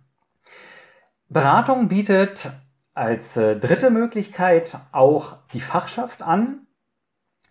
Beratung 1.30 1.88
bietet 1.88 2.50
als 2.92 3.34
äh, 3.38 3.56
dritte 3.56 3.88
Möglichkeit 3.88 4.76
auch 4.92 5.38
die 5.54 5.60
Fachschaft 5.60 6.22
an. 6.22 6.66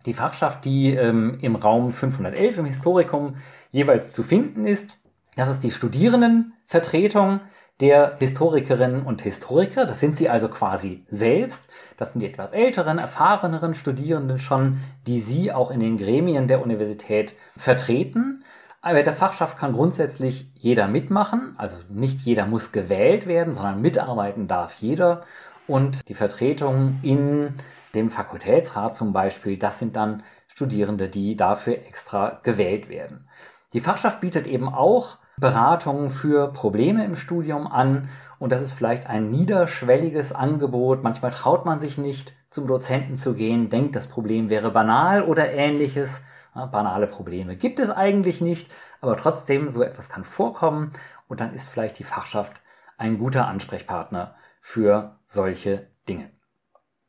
Die 0.06 0.14
Fachschaft, 0.14 0.64
die 0.64 0.94
ähm, 0.94 1.38
im 1.40 1.56
Raum 1.56 1.90
511 1.90 2.58
im 2.58 2.66
Historikum 2.66 3.34
jeweils 3.72 4.12
zu 4.12 4.22
finden 4.22 4.64
ist. 4.64 5.00
Das 5.34 5.48
ist 5.48 5.64
die 5.64 5.72
Studierendenvertretung 5.72 7.40
der 7.80 8.16
Historikerinnen 8.18 9.02
und 9.02 9.22
Historiker. 9.22 9.86
Das 9.86 10.00
sind 10.00 10.18
sie 10.18 10.28
also 10.28 10.48
quasi 10.48 11.04
selbst. 11.10 11.62
Das 11.96 12.12
sind 12.12 12.20
die 12.20 12.26
etwas 12.26 12.52
älteren, 12.52 12.98
erfahreneren 12.98 13.74
Studierenden 13.74 14.38
schon, 14.38 14.78
die 15.06 15.20
sie 15.20 15.52
auch 15.52 15.70
in 15.70 15.80
den 15.80 15.96
Gremien 15.96 16.48
der 16.48 16.62
Universität 16.62 17.34
vertreten. 17.56 18.44
Aber 18.80 19.02
der 19.02 19.12
Fachschaft 19.12 19.58
kann 19.58 19.72
grundsätzlich 19.72 20.50
jeder 20.54 20.88
mitmachen. 20.88 21.54
Also 21.56 21.76
nicht 21.88 22.20
jeder 22.20 22.46
muss 22.46 22.72
gewählt 22.72 23.26
werden, 23.26 23.54
sondern 23.54 23.80
mitarbeiten 23.80 24.48
darf 24.48 24.74
jeder. 24.80 25.22
Und 25.66 26.08
die 26.08 26.14
Vertretung 26.14 26.98
in 27.02 27.54
dem 27.94 28.10
Fakultätsrat 28.10 28.96
zum 28.96 29.12
Beispiel, 29.12 29.56
das 29.56 29.78
sind 29.78 29.96
dann 29.96 30.22
Studierende, 30.46 31.08
die 31.08 31.36
dafür 31.36 31.74
extra 31.74 32.40
gewählt 32.42 32.88
werden. 32.88 33.28
Die 33.72 33.80
Fachschaft 33.80 34.20
bietet 34.20 34.46
eben 34.46 34.68
auch 34.68 35.18
Beratungen 35.40 36.10
für 36.10 36.52
Probleme 36.52 37.04
im 37.04 37.16
Studium 37.16 37.66
an 37.66 38.08
und 38.38 38.50
das 38.50 38.62
ist 38.62 38.72
vielleicht 38.72 39.08
ein 39.08 39.30
niederschwelliges 39.30 40.32
Angebot. 40.32 41.02
Manchmal 41.02 41.30
traut 41.30 41.64
man 41.64 41.80
sich 41.80 41.98
nicht 41.98 42.34
zum 42.50 42.66
Dozenten 42.66 43.16
zu 43.16 43.34
gehen, 43.34 43.68
denkt, 43.68 43.94
das 43.96 44.06
Problem 44.06 44.50
wäre 44.50 44.70
banal 44.70 45.22
oder 45.22 45.50
ähnliches. 45.50 46.20
Ja, 46.54 46.66
banale 46.66 47.06
Probleme 47.06 47.56
gibt 47.56 47.78
es 47.78 47.90
eigentlich 47.90 48.40
nicht, 48.40 48.70
aber 49.00 49.16
trotzdem, 49.16 49.70
so 49.70 49.82
etwas 49.82 50.08
kann 50.08 50.24
vorkommen 50.24 50.90
und 51.28 51.40
dann 51.40 51.52
ist 51.52 51.68
vielleicht 51.68 51.98
die 51.98 52.04
Fachschaft 52.04 52.60
ein 52.96 53.18
guter 53.18 53.46
Ansprechpartner 53.46 54.34
für 54.60 55.16
solche 55.26 55.86
Dinge. 56.08 56.30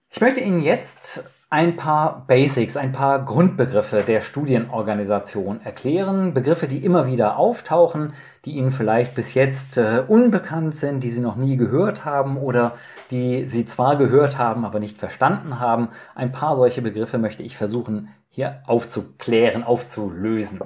Ich 0.09 0.21
möchte 0.21 0.41
Ihnen 0.41 0.62
jetzt 0.62 1.24
ein 1.51 1.75
paar 1.75 2.25
Basics, 2.27 2.77
ein 2.77 2.91
paar 2.91 3.25
Grundbegriffe 3.25 4.03
der 4.03 4.22
Studienorganisation 4.22 5.62
erklären. 5.62 6.36
Begriffe, 6.36 6.68
die 6.68 6.86
immer 6.86 7.08
wieder 7.08 7.38
auftauchen, 7.38 8.13
die 8.46 8.51
Ihnen 8.51 8.70
vielleicht 8.70 9.15
bis 9.15 9.34
jetzt 9.34 9.77
äh, 9.77 10.03
unbekannt 10.08 10.75
sind, 10.75 11.03
die 11.03 11.12
Sie 11.12 11.22
noch 11.22 11.36
nie 11.36 11.58
gehört 11.58 12.06
haben 12.06 12.38
oder 12.38 12.74
die 13.10 13.46
Sie 13.46 13.65
zwar 13.65 13.98
gehört 13.98 14.38
haben, 14.38 14.63
aber 14.63 14.79
nicht 14.79 15.00
verstanden 15.00 15.60
haben. 15.60 15.89
Ein 16.13 16.32
paar 16.32 16.56
solche 16.56 16.84
Begriffe 16.84 17.18
möchte 17.18 17.41
ich 17.41 17.58
versuchen 17.58 18.10
hier 18.29 18.62
aufzuklären, 18.68 19.63
aufzulösen. 19.63 20.60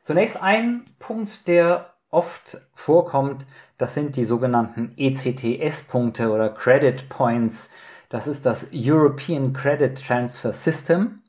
Zunächst 0.00 0.42
ein 0.42 0.86
Punkt, 0.98 1.46
der 1.48 1.92
oft 2.10 2.62
vorkommt, 2.74 3.46
das 3.76 3.92
sind 3.92 4.16
die 4.16 4.24
sogenannten 4.24 4.94
ECTS-Punkte 4.96 6.30
oder 6.30 6.48
Credit 6.48 7.10
Points. 7.10 7.68
Das 8.08 8.26
ist 8.26 8.46
das 8.46 8.66
European 8.72 9.52
Credit 9.52 9.94
Transfer 9.94 10.52
System. 10.52 11.22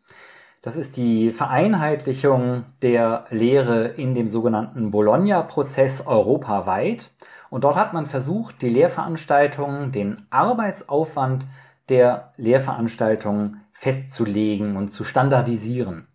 Das 0.62 0.78
ist 0.78 0.96
die 0.96 1.34
Vereinheitlichung 1.34 2.66
der 2.82 3.26
Lehre 3.32 3.88
in 3.88 4.14
dem 4.14 4.30
sogenannten 4.30 4.90
Bologna-Prozess 4.90 6.06
europaweit. 6.08 7.12
Und 7.50 7.66
dort 7.66 7.76
hat 7.76 7.94
man 7.94 8.06
versucht, 8.06 8.62
die 8.62 8.70
Lehrveranstaltungen, 8.70 9.92
den 9.92 10.26
Arbeitsaufwand 10.30 11.48
der 11.90 12.32
Lehrveranstaltungen 12.38 13.62
festzulegen 13.74 14.78
und 14.78 14.88
zu 14.88 15.04
standardisieren. 15.04 16.08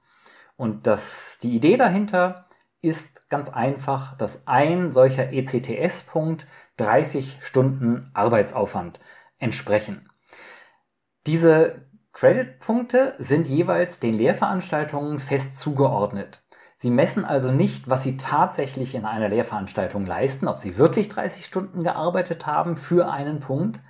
Und 0.57 0.87
das, 0.87 1.37
die 1.43 1.57
Idee 1.57 1.77
dahinter 1.77 2.47
ist 2.81 3.29
ganz 3.29 3.51
einfach, 3.51 4.15
dass 4.15 4.47
ein 4.47 4.93
solcher 4.93 5.31
ECTS-Punkt 5.31 6.47
30 6.79 7.39
Stunden 7.41 8.11
Arbeitsaufwand 8.15 9.01
entsprechen. 9.39 10.09
Diese 11.27 11.87
Credit-Punkte 12.13 13.15
sind 13.19 13.49
jeweils 13.49 13.99
den 13.99 14.13
Lehrveranstaltungen 14.13 15.19
fest 15.19 15.59
zugeordnet. 15.59 16.43
Sie 16.77 16.91
messen 16.91 17.25
also 17.25 17.51
nicht, 17.51 17.89
was 17.89 18.03
Sie 18.03 18.19
tatsächlich 18.19 18.95
in 18.95 19.07
einer 19.07 19.31
Lehrveranstaltung 19.31 20.05
leisten, 20.05 20.49
ob 20.49 20.59
Sie 20.59 20.77
wirklich 20.77 21.09
30 21.09 21.47
Stunden 21.47 21.83
gearbeitet 21.83 22.47
haben 22.47 22.77
für 22.77 23.11
einen 23.11 23.41
Punkt, 23.41 23.81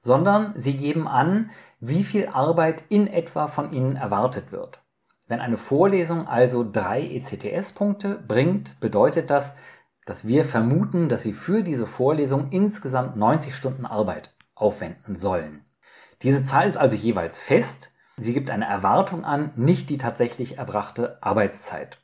sondern 0.00 0.52
Sie 0.54 0.76
geben 0.76 1.08
an, 1.08 1.50
wie 1.80 2.04
viel 2.04 2.28
Arbeit 2.28 2.84
in 2.90 3.08
etwa 3.08 3.48
von 3.48 3.72
Ihnen 3.72 3.96
erwartet 3.96 4.52
wird. 4.52 4.80
Wenn 5.26 5.40
eine 5.40 5.56
Vorlesung 5.56 6.28
also 6.28 6.64
drei 6.70 7.02
ECTS-Punkte 7.02 8.22
bringt, 8.28 8.78
bedeutet 8.78 9.30
das, 9.30 9.52
dass 10.06 10.28
wir 10.28 10.44
vermuten, 10.44 11.08
dass 11.08 11.22
Sie 11.22 11.32
für 11.32 11.64
diese 11.64 11.88
Vorlesung 11.88 12.50
insgesamt 12.50 13.16
90 13.16 13.52
Stunden 13.52 13.84
Arbeit 13.84 14.32
aufwenden 14.54 15.16
sollen. 15.16 15.63
Diese 16.22 16.42
Zahl 16.42 16.66
ist 16.66 16.76
also 16.76 16.96
jeweils 16.96 17.38
fest. 17.38 17.90
Sie 18.16 18.32
gibt 18.32 18.50
eine 18.50 18.66
Erwartung 18.66 19.24
an, 19.24 19.52
nicht 19.56 19.90
die 19.90 19.98
tatsächlich 19.98 20.58
erbrachte 20.58 21.18
Arbeitszeit. 21.22 21.98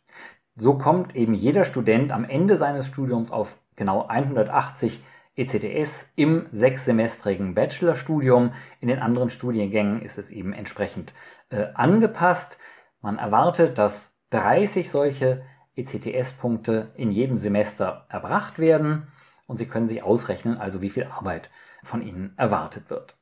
So 0.56 0.76
kommt 0.76 1.14
eben 1.14 1.34
jeder 1.34 1.64
Student 1.64 2.12
am 2.12 2.24
Ende 2.24 2.56
seines 2.56 2.86
Studiums 2.86 3.30
auf 3.30 3.56
genau 3.76 4.06
180 4.06 5.00
ECTS 5.36 6.06
im 6.16 6.46
sechssemestrigen 6.52 7.54
Bachelorstudium. 7.54 8.52
In 8.80 8.88
den 8.88 8.98
anderen 8.98 9.30
Studiengängen 9.30 10.02
ist 10.02 10.18
es 10.18 10.30
eben 10.30 10.52
entsprechend 10.52 11.14
äh, 11.50 11.68
angepasst. 11.74 12.58
Man 13.00 13.18
erwartet, 13.18 13.78
dass 13.78 14.10
30 14.30 14.90
solche 14.90 15.42
ECTS-Punkte 15.76 16.92
in 16.96 17.10
jedem 17.10 17.38
Semester 17.38 18.06
erbracht 18.08 18.58
werden 18.58 19.06
und 19.46 19.56
Sie 19.56 19.66
können 19.66 19.88
sich 19.88 20.02
ausrechnen, 20.02 20.58
also 20.58 20.82
wie 20.82 20.90
viel 20.90 21.04
Arbeit 21.04 21.50
von 21.82 22.02
Ihnen 22.02 22.34
erwartet 22.36 22.90
wird. 22.90 23.16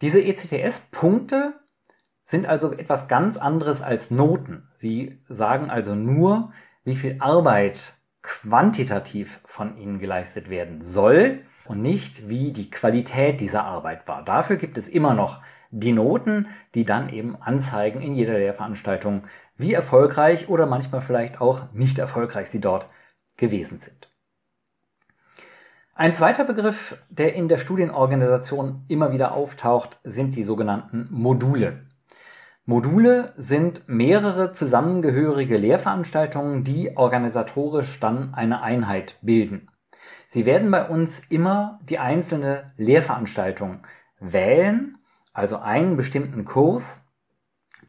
Diese 0.00 0.22
ECTS-Punkte 0.22 1.54
sind 2.24 2.46
also 2.46 2.72
etwas 2.72 3.08
ganz 3.08 3.36
anderes 3.36 3.82
als 3.82 4.10
Noten. 4.10 4.68
Sie 4.74 5.20
sagen 5.28 5.70
also 5.70 5.94
nur, 5.94 6.52
wie 6.84 6.94
viel 6.94 7.16
Arbeit 7.20 7.94
quantitativ 8.22 9.40
von 9.44 9.76
ihnen 9.76 9.98
geleistet 9.98 10.50
werden 10.50 10.82
soll 10.82 11.40
und 11.64 11.82
nicht, 11.82 12.28
wie 12.28 12.52
die 12.52 12.70
Qualität 12.70 13.40
dieser 13.40 13.64
Arbeit 13.64 14.06
war. 14.06 14.24
Dafür 14.24 14.56
gibt 14.56 14.78
es 14.78 14.88
immer 14.88 15.14
noch 15.14 15.42
die 15.70 15.92
Noten, 15.92 16.48
die 16.74 16.84
dann 16.84 17.08
eben 17.08 17.36
anzeigen 17.36 18.00
in 18.00 18.14
jeder 18.14 18.38
Lehrveranstaltung, 18.38 19.24
wie 19.56 19.74
erfolgreich 19.74 20.48
oder 20.48 20.66
manchmal 20.66 21.00
vielleicht 21.00 21.40
auch 21.40 21.72
nicht 21.72 21.98
erfolgreich 21.98 22.48
sie 22.48 22.60
dort 22.60 22.88
gewesen 23.36 23.78
sind. 23.78 24.07
Ein 26.00 26.14
zweiter 26.14 26.44
Begriff, 26.44 26.96
der 27.10 27.34
in 27.34 27.48
der 27.48 27.58
Studienorganisation 27.58 28.84
immer 28.86 29.10
wieder 29.10 29.32
auftaucht, 29.32 29.98
sind 30.04 30.36
die 30.36 30.44
sogenannten 30.44 31.08
Module. 31.10 31.88
Module 32.66 33.32
sind 33.36 33.82
mehrere 33.88 34.52
zusammengehörige 34.52 35.56
Lehrveranstaltungen, 35.56 36.62
die 36.62 36.96
organisatorisch 36.96 37.98
dann 37.98 38.32
eine 38.32 38.62
Einheit 38.62 39.18
bilden. 39.22 39.70
Sie 40.28 40.46
werden 40.46 40.70
bei 40.70 40.88
uns 40.88 41.20
immer 41.30 41.80
die 41.82 41.98
einzelne 41.98 42.70
Lehrveranstaltung 42.76 43.80
wählen, 44.20 44.98
also 45.32 45.56
einen 45.56 45.96
bestimmten 45.96 46.44
Kurs, 46.44 47.00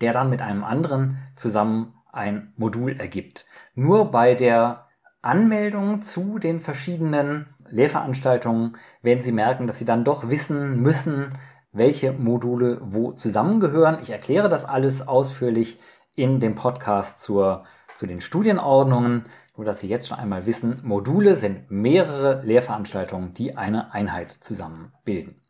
der 0.01 0.13
dann 0.13 0.31
mit 0.31 0.41
einem 0.41 0.63
anderen 0.63 1.19
zusammen 1.35 1.93
ein 2.11 2.53
Modul 2.57 2.99
ergibt. 2.99 3.45
Nur 3.75 4.09
bei 4.09 4.33
der 4.33 4.87
Anmeldung 5.21 6.01
zu 6.01 6.39
den 6.39 6.59
verschiedenen 6.59 7.53
Lehrveranstaltungen 7.71 8.77
werden 9.01 9.21
Sie 9.21 9.31
merken, 9.31 9.67
dass 9.67 9.77
Sie 9.77 9.85
dann 9.85 10.03
doch 10.03 10.29
wissen 10.29 10.81
müssen, 10.81 11.33
welche 11.71 12.11
Module 12.13 12.79
wo 12.81 13.11
zusammengehören. 13.11 13.99
Ich 14.01 14.09
erkläre 14.09 14.49
das 14.49 14.65
alles 14.65 15.07
ausführlich 15.07 15.79
in 16.15 16.39
dem 16.39 16.55
Podcast 16.55 17.21
zur, 17.21 17.65
zu 17.95 18.05
den 18.07 18.21
Studienordnungen, 18.21 19.25
nur 19.55 19.65
dass 19.65 19.79
Sie 19.79 19.87
jetzt 19.87 20.07
schon 20.07 20.17
einmal 20.17 20.45
wissen, 20.45 20.81
Module 20.83 21.35
sind 21.35 21.69
mehrere 21.69 22.41
Lehrveranstaltungen, 22.43 23.33
die 23.33 23.57
eine 23.57 23.93
Einheit 23.93 24.31
zusammenbilden. 24.31 25.41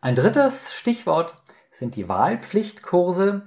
Ein 0.00 0.16
drittes 0.16 0.72
Stichwort 0.74 1.36
sind 1.70 1.96
die 1.96 2.08
Wahlpflichtkurse. 2.08 3.42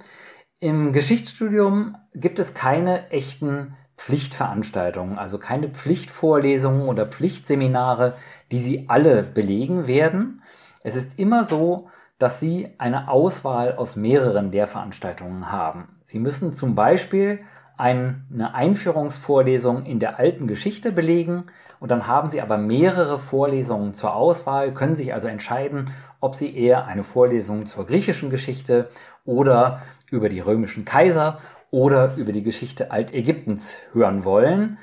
Im 0.59 0.93
Geschichtsstudium 0.93 1.97
gibt 2.13 2.39
es 2.39 2.53
keine 2.53 3.09
echten 3.11 3.75
Pflichtveranstaltungen, 3.97 5.17
also 5.17 5.37
keine 5.39 5.69
Pflichtvorlesungen 5.69 6.87
oder 6.87 7.05
Pflichtseminare, 7.05 8.15
die 8.51 8.59
Sie 8.59 8.85
alle 8.87 9.23
belegen 9.23 9.87
werden. 9.87 10.41
Es 10.83 10.95
ist 10.95 11.17
immer 11.17 11.43
so, 11.43 11.89
dass 12.19 12.39
Sie 12.39 12.69
eine 12.77 13.09
Auswahl 13.09 13.75
aus 13.75 13.95
mehreren 13.95 14.51
Lehrveranstaltungen 14.51 15.51
haben. 15.51 15.97
Sie 16.05 16.19
müssen 16.19 16.53
zum 16.53 16.75
Beispiel 16.75 17.39
eine 17.77 18.53
Einführungsvorlesung 18.53 19.85
in 19.85 19.99
der 19.99 20.17
alten 20.17 20.47
Geschichte 20.47 20.91
belegen 20.91 21.45
und 21.79 21.91
dann 21.91 22.07
haben 22.07 22.29
Sie 22.29 22.41
aber 22.41 22.57
mehrere 22.57 23.19
Vorlesungen 23.19 23.93
zur 23.93 24.15
Auswahl, 24.15 24.73
können 24.73 24.95
sich 24.95 25.13
also 25.13 25.27
entscheiden, 25.27 25.91
ob 26.21 26.35
Sie 26.35 26.55
eher 26.55 26.85
eine 26.85 27.03
Vorlesung 27.03 27.65
zur 27.65 27.85
griechischen 27.85 28.29
Geschichte 28.29 28.89
oder 29.25 29.81
über 30.09 30.29
die 30.29 30.39
römischen 30.39 30.85
Kaiser 30.85 31.39
oder 31.75 32.15
über 32.15 32.31
die 32.31 32.41
Geschichte 32.41 32.91
Altägyptens 32.91 33.75
hören 33.91 34.23
wollen. 34.23 34.77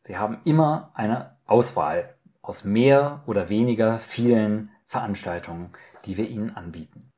Sie 0.00 0.18
haben 0.18 0.38
immer 0.42 0.90
eine 0.94 1.36
Auswahl 1.46 2.16
aus 2.42 2.64
mehr 2.64 3.22
oder 3.26 3.48
weniger 3.50 3.98
vielen 3.98 4.72
Veranstaltungen, 4.88 5.70
die 6.04 6.16
wir 6.16 6.28
Ihnen 6.28 6.50
anbieten. 6.50 7.12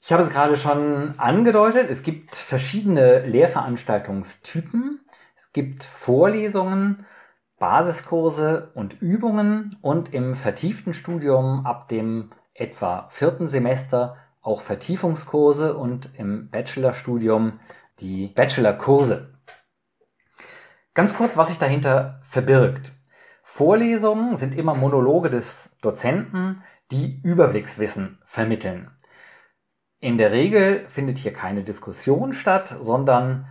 Ich 0.00 0.10
habe 0.10 0.22
es 0.22 0.30
gerade 0.30 0.56
schon 0.56 1.18
angedeutet, 1.18 1.90
es 1.90 2.02
gibt 2.02 2.34
verschiedene 2.34 3.26
Lehrveranstaltungstypen. 3.26 5.00
Es 5.36 5.52
gibt 5.52 5.84
Vorlesungen, 5.84 7.04
Basiskurse 7.58 8.70
und 8.74 9.02
Übungen 9.02 9.76
und 9.82 10.14
im 10.14 10.34
vertieften 10.34 10.94
Studium 10.94 11.66
ab 11.66 11.88
dem 11.88 12.30
etwa 12.54 13.10
vierten 13.10 13.48
Semester 13.48 14.16
auch 14.46 14.60
Vertiefungskurse 14.60 15.76
und 15.76 16.10
im 16.16 16.48
Bachelorstudium 16.50 17.58
die 17.98 18.28
Bachelorkurse. 18.28 19.32
Ganz 20.94 21.16
kurz, 21.16 21.36
was 21.36 21.48
sich 21.48 21.58
dahinter 21.58 22.20
verbirgt. 22.22 22.92
Vorlesungen 23.42 24.36
sind 24.36 24.54
immer 24.54 24.74
Monologe 24.74 25.30
des 25.30 25.70
Dozenten, 25.80 26.62
die 26.92 27.20
Überblickswissen 27.24 28.18
vermitteln. 28.24 28.90
In 29.98 30.16
der 30.16 30.30
Regel 30.30 30.86
findet 30.88 31.18
hier 31.18 31.32
keine 31.32 31.64
Diskussion 31.64 32.32
statt, 32.32 32.76
sondern 32.80 33.48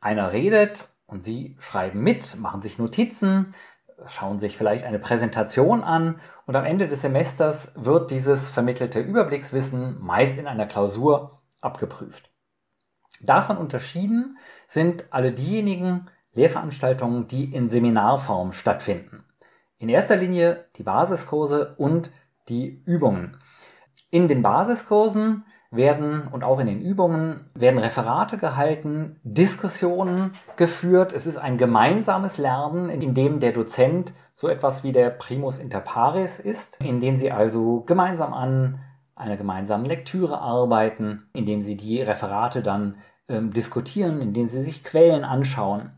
einer 0.00 0.32
redet 0.32 0.88
und 1.04 1.22
Sie 1.22 1.56
schreiben 1.60 2.00
mit, 2.00 2.36
machen 2.38 2.62
sich 2.62 2.78
Notizen, 2.78 3.54
schauen 4.06 4.40
sich 4.40 4.56
vielleicht 4.56 4.84
eine 4.84 4.98
Präsentation 4.98 5.82
an 5.82 6.20
und 6.46 6.56
am 6.56 6.64
Ende 6.64 6.88
des 6.88 7.02
Semesters 7.02 7.72
wird 7.74 8.10
dieses 8.10 8.48
vermittelte 8.48 9.00
Überblickswissen 9.00 10.00
meist 10.00 10.38
in 10.38 10.46
einer 10.46 10.66
Klausur 10.66 11.42
abgeprüft. 11.60 12.30
Davon 13.20 13.56
unterschieden 13.58 14.38
sind 14.66 15.04
alle 15.10 15.32
diejenigen 15.32 16.06
Lehrveranstaltungen, 16.32 17.26
die 17.26 17.52
in 17.52 17.68
Seminarform 17.68 18.52
stattfinden. 18.52 19.24
In 19.78 19.88
erster 19.88 20.16
Linie 20.16 20.66
die 20.76 20.82
Basiskurse 20.82 21.74
und 21.76 22.10
die 22.48 22.82
Übungen. 22.86 23.38
In 24.10 24.28
den 24.28 24.42
Basiskursen 24.42 25.44
werden 25.70 26.26
und 26.26 26.42
auch 26.42 26.58
in 26.58 26.66
den 26.66 26.80
Übungen 26.80 27.48
werden 27.54 27.78
Referate 27.78 28.38
gehalten, 28.38 29.20
Diskussionen 29.22 30.32
geführt. 30.56 31.12
Es 31.12 31.26
ist 31.26 31.36
ein 31.36 31.58
gemeinsames 31.58 32.38
Lernen, 32.38 32.88
in 32.88 33.14
dem 33.14 33.38
der 33.38 33.52
Dozent 33.52 34.12
so 34.34 34.48
etwas 34.48 34.82
wie 34.82 34.92
der 34.92 35.10
Primus 35.10 35.58
inter 35.58 35.80
pares 35.80 36.40
ist, 36.40 36.78
in 36.80 36.98
dem 36.98 37.18
sie 37.18 37.30
also 37.30 37.82
gemeinsam 37.82 38.32
an 38.32 38.80
einer 39.14 39.36
gemeinsamen 39.36 39.84
Lektüre 39.84 40.40
arbeiten, 40.40 41.28
in 41.34 41.46
dem 41.46 41.60
sie 41.60 41.76
die 41.76 42.00
Referate 42.02 42.62
dann 42.62 42.96
ähm, 43.28 43.52
diskutieren, 43.52 44.20
in 44.20 44.32
denen 44.32 44.48
sie 44.48 44.64
sich 44.64 44.82
Quellen 44.82 45.24
anschauen. 45.24 45.92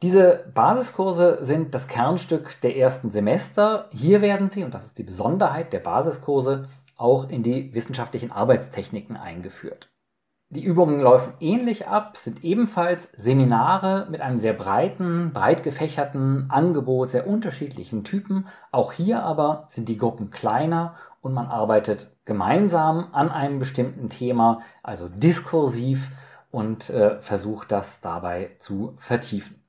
Diese 0.00 0.44
Basiskurse 0.54 1.44
sind 1.44 1.74
das 1.74 1.88
Kernstück 1.88 2.60
der 2.60 2.76
ersten 2.76 3.10
Semester. 3.10 3.88
Hier 3.90 4.20
werden 4.20 4.48
sie, 4.48 4.62
und 4.62 4.72
das 4.72 4.84
ist 4.84 4.96
die 4.96 5.02
Besonderheit 5.02 5.72
der 5.72 5.80
Basiskurse, 5.80 6.68
auch 6.98 7.30
in 7.30 7.42
die 7.42 7.74
wissenschaftlichen 7.74 8.30
Arbeitstechniken 8.30 9.16
eingeführt. 9.16 9.88
Die 10.50 10.62
Übungen 10.62 11.00
laufen 11.00 11.34
ähnlich 11.40 11.88
ab, 11.88 12.16
sind 12.16 12.42
ebenfalls 12.42 13.10
Seminare 13.12 14.06
mit 14.10 14.22
einem 14.22 14.38
sehr 14.38 14.54
breiten, 14.54 15.32
breit 15.34 15.62
gefächerten 15.62 16.46
Angebot 16.48 17.10
sehr 17.10 17.26
unterschiedlichen 17.26 18.02
Typen. 18.02 18.46
Auch 18.72 18.92
hier 18.92 19.22
aber 19.22 19.66
sind 19.68 19.90
die 19.90 19.98
Gruppen 19.98 20.30
kleiner 20.30 20.94
und 21.20 21.34
man 21.34 21.46
arbeitet 21.46 22.16
gemeinsam 22.24 23.08
an 23.12 23.30
einem 23.30 23.58
bestimmten 23.58 24.08
Thema, 24.08 24.62
also 24.82 25.10
diskursiv 25.10 26.10
und 26.50 26.88
äh, 26.88 27.20
versucht 27.20 27.70
das 27.70 28.00
dabei 28.00 28.56
zu 28.58 28.96
vertiefen. 29.00 29.62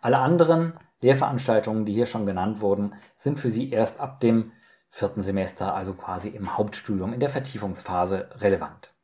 Alle 0.00 0.18
anderen 0.18 0.72
Lehrveranstaltungen, 1.00 1.84
die 1.84 1.92
hier 1.92 2.06
schon 2.06 2.26
genannt 2.26 2.60
wurden, 2.60 2.94
sind 3.14 3.38
für 3.38 3.50
Sie 3.50 3.70
erst 3.70 4.00
ab 4.00 4.18
dem 4.18 4.50
vierten 4.94 5.22
Semester, 5.22 5.74
also 5.74 5.94
quasi 5.94 6.28
im 6.28 6.56
Hauptstudium, 6.56 7.12
in 7.12 7.18
der 7.18 7.28
Vertiefungsphase 7.28 8.28
relevant. 8.36 8.94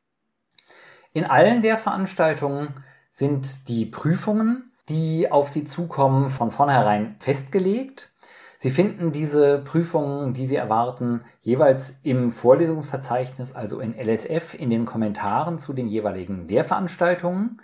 In 1.12 1.24
allen 1.24 1.62
Lehrveranstaltungen 1.62 2.74
sind 3.10 3.68
die 3.68 3.86
Prüfungen, 3.86 4.70
die 4.88 5.32
auf 5.32 5.48
Sie 5.48 5.64
zukommen, 5.64 6.30
von 6.30 6.52
vornherein 6.52 7.16
festgelegt. 7.18 8.12
Sie 8.58 8.70
finden 8.70 9.10
diese 9.10 9.58
Prüfungen, 9.58 10.32
die 10.32 10.46
Sie 10.46 10.54
erwarten, 10.54 11.24
jeweils 11.40 11.96
im 12.04 12.30
Vorlesungsverzeichnis, 12.30 13.52
also 13.52 13.80
in 13.80 13.92
LSF, 13.98 14.54
in 14.54 14.70
den 14.70 14.84
Kommentaren 14.84 15.58
zu 15.58 15.72
den 15.72 15.88
jeweiligen 15.88 16.46
Lehrveranstaltungen. 16.46 17.60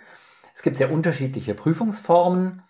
Es 0.53 0.63
gibt 0.63 0.75
sehr 0.75 0.91
unterschiedliche 0.91 1.53
Prüfungsformen. 1.53 2.61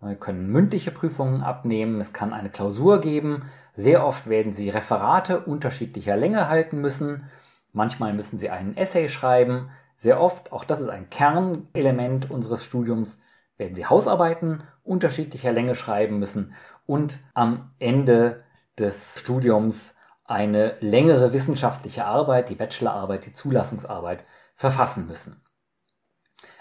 Wir 0.00 0.16
können 0.16 0.50
mündliche 0.50 0.90
Prüfungen 0.90 1.42
abnehmen, 1.42 2.00
es 2.00 2.12
kann 2.12 2.32
eine 2.32 2.50
Klausur 2.50 3.00
geben. 3.00 3.44
Sehr 3.76 4.04
oft 4.06 4.26
werden 4.26 4.54
Sie 4.54 4.70
Referate 4.70 5.40
unterschiedlicher 5.40 6.16
Länge 6.16 6.48
halten 6.48 6.80
müssen. 6.80 7.30
Manchmal 7.72 8.14
müssen 8.14 8.38
Sie 8.38 8.48
einen 8.48 8.76
Essay 8.76 9.08
schreiben. 9.10 9.70
Sehr 9.98 10.20
oft, 10.20 10.50
auch 10.50 10.64
das 10.64 10.80
ist 10.80 10.88
ein 10.88 11.10
Kernelement 11.10 12.30
unseres 12.30 12.64
Studiums, 12.64 13.18
werden 13.58 13.74
Sie 13.74 13.86
Hausarbeiten 13.86 14.62
unterschiedlicher 14.82 15.52
Länge 15.52 15.74
schreiben 15.74 16.18
müssen 16.18 16.54
und 16.86 17.18
am 17.34 17.70
Ende 17.78 18.44
des 18.78 19.20
Studiums 19.20 19.94
eine 20.24 20.76
längere 20.80 21.32
wissenschaftliche 21.32 22.04
Arbeit, 22.04 22.48
die 22.48 22.54
Bachelorarbeit, 22.54 23.26
die 23.26 23.32
Zulassungsarbeit 23.32 24.24
verfassen 24.54 25.06
müssen. 25.06 25.42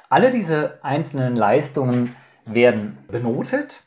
Alle 0.09 0.31
diese 0.31 0.83
einzelnen 0.83 1.35
Leistungen 1.35 2.15
werden 2.45 2.97
benotet. 3.07 3.84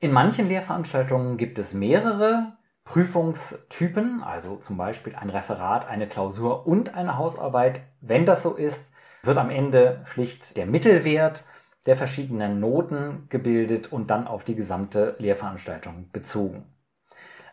In 0.00 0.12
manchen 0.12 0.46
Lehrveranstaltungen 0.46 1.36
gibt 1.36 1.58
es 1.58 1.74
mehrere 1.74 2.52
Prüfungstypen, 2.84 4.22
also 4.22 4.54
zum 4.54 4.76
Beispiel 4.76 5.16
ein 5.16 5.28
Referat, 5.28 5.88
eine 5.88 6.06
Klausur 6.06 6.68
und 6.68 6.94
eine 6.94 7.18
Hausarbeit. 7.18 7.80
Wenn 8.00 8.24
das 8.24 8.42
so 8.42 8.54
ist, 8.54 8.92
wird 9.24 9.38
am 9.38 9.50
Ende 9.50 10.00
schlicht 10.04 10.56
der 10.56 10.66
Mittelwert 10.66 11.44
der 11.86 11.96
verschiedenen 11.96 12.60
Noten 12.60 13.26
gebildet 13.28 13.90
und 13.92 14.08
dann 14.08 14.28
auf 14.28 14.44
die 14.44 14.54
gesamte 14.54 15.16
Lehrveranstaltung 15.18 16.10
bezogen. 16.12 16.64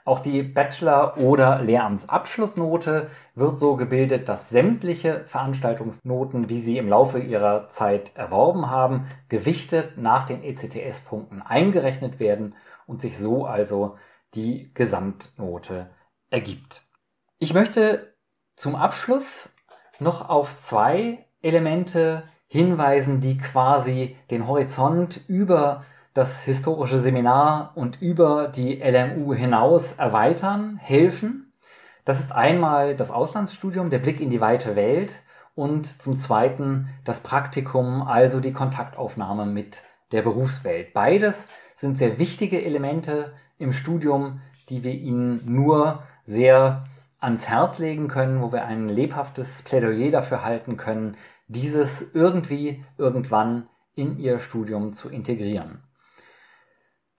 Auch 0.05 0.19
die 0.19 0.43
Bachelor- 0.43 1.17
oder 1.17 1.63
Lehramtsabschlussnote 1.63 3.09
wird 3.33 3.57
so 3.57 3.75
gebildet, 3.75 4.29
dass 4.29 4.49
sämtliche 4.49 5.25
Veranstaltungsnoten, 5.25 6.45
die 6.45 6.59
Sie 6.59 6.77
im 6.77 6.87
Laufe 6.87 7.17
Ihrer 7.17 7.69
Zeit 7.69 8.15
erworben 8.15 8.69
haben, 8.69 9.07
gewichtet 9.29 9.97
nach 9.97 10.27
den 10.27 10.43
ECTS-Punkten 10.43 11.41
eingerechnet 11.41 12.19
werden 12.19 12.53
und 12.85 13.01
sich 13.01 13.17
so 13.17 13.47
also 13.47 13.97
die 14.35 14.69
Gesamtnote 14.75 15.89
ergibt. 16.29 16.83
Ich 17.39 17.55
möchte 17.55 18.13
zum 18.55 18.75
Abschluss 18.75 19.49
noch 19.97 20.29
auf 20.29 20.59
zwei 20.59 21.25
Elemente 21.41 22.29
hinweisen, 22.47 23.21
die 23.21 23.39
quasi 23.39 24.15
den 24.29 24.47
Horizont 24.47 25.21
über 25.27 25.83
das 26.15 26.45
historische 26.45 27.01
Seminar 27.01 27.73
und 27.75 28.01
über 28.01 28.47
die 28.47 28.75
LMU 28.75 29.33
hinaus 29.33 29.91
erweitern, 29.91 30.77
helfen. 30.77 31.51
Das 32.05 32.21
ist 32.21 32.31
einmal 32.31 32.95
das 32.95 33.11
Auslandsstudium, 33.11 33.89
der 33.89 33.99
Blick 33.99 34.21
in 34.21 34.29
die 34.29 34.39
weite 34.39 34.77
Welt 34.77 35.21
und 35.55 36.01
zum 36.01 36.15
Zweiten 36.15 36.87
das 37.03 37.19
Praktikum, 37.19 38.01
also 38.01 38.39
die 38.39 38.53
Kontaktaufnahme 38.53 39.45
mit 39.45 39.83
der 40.13 40.21
Berufswelt. 40.21 40.93
Beides 40.93 41.47
sind 41.75 41.97
sehr 41.97 42.17
wichtige 42.17 42.63
Elemente 42.63 43.33
im 43.57 43.73
Studium, 43.73 44.39
die 44.69 44.85
wir 44.85 44.93
Ihnen 44.93 45.41
nur 45.43 46.03
sehr 46.25 46.85
ans 47.19 47.49
Herz 47.49 47.77
legen 47.77 48.07
können, 48.07 48.41
wo 48.41 48.53
wir 48.53 48.63
ein 48.63 48.87
lebhaftes 48.87 49.63
Plädoyer 49.63 50.11
dafür 50.11 50.45
halten 50.45 50.77
können, 50.77 51.17
dieses 51.49 52.05
irgendwie 52.13 52.85
irgendwann 52.97 53.67
in 53.95 54.17
Ihr 54.17 54.39
Studium 54.39 54.93
zu 54.93 55.09
integrieren. 55.09 55.84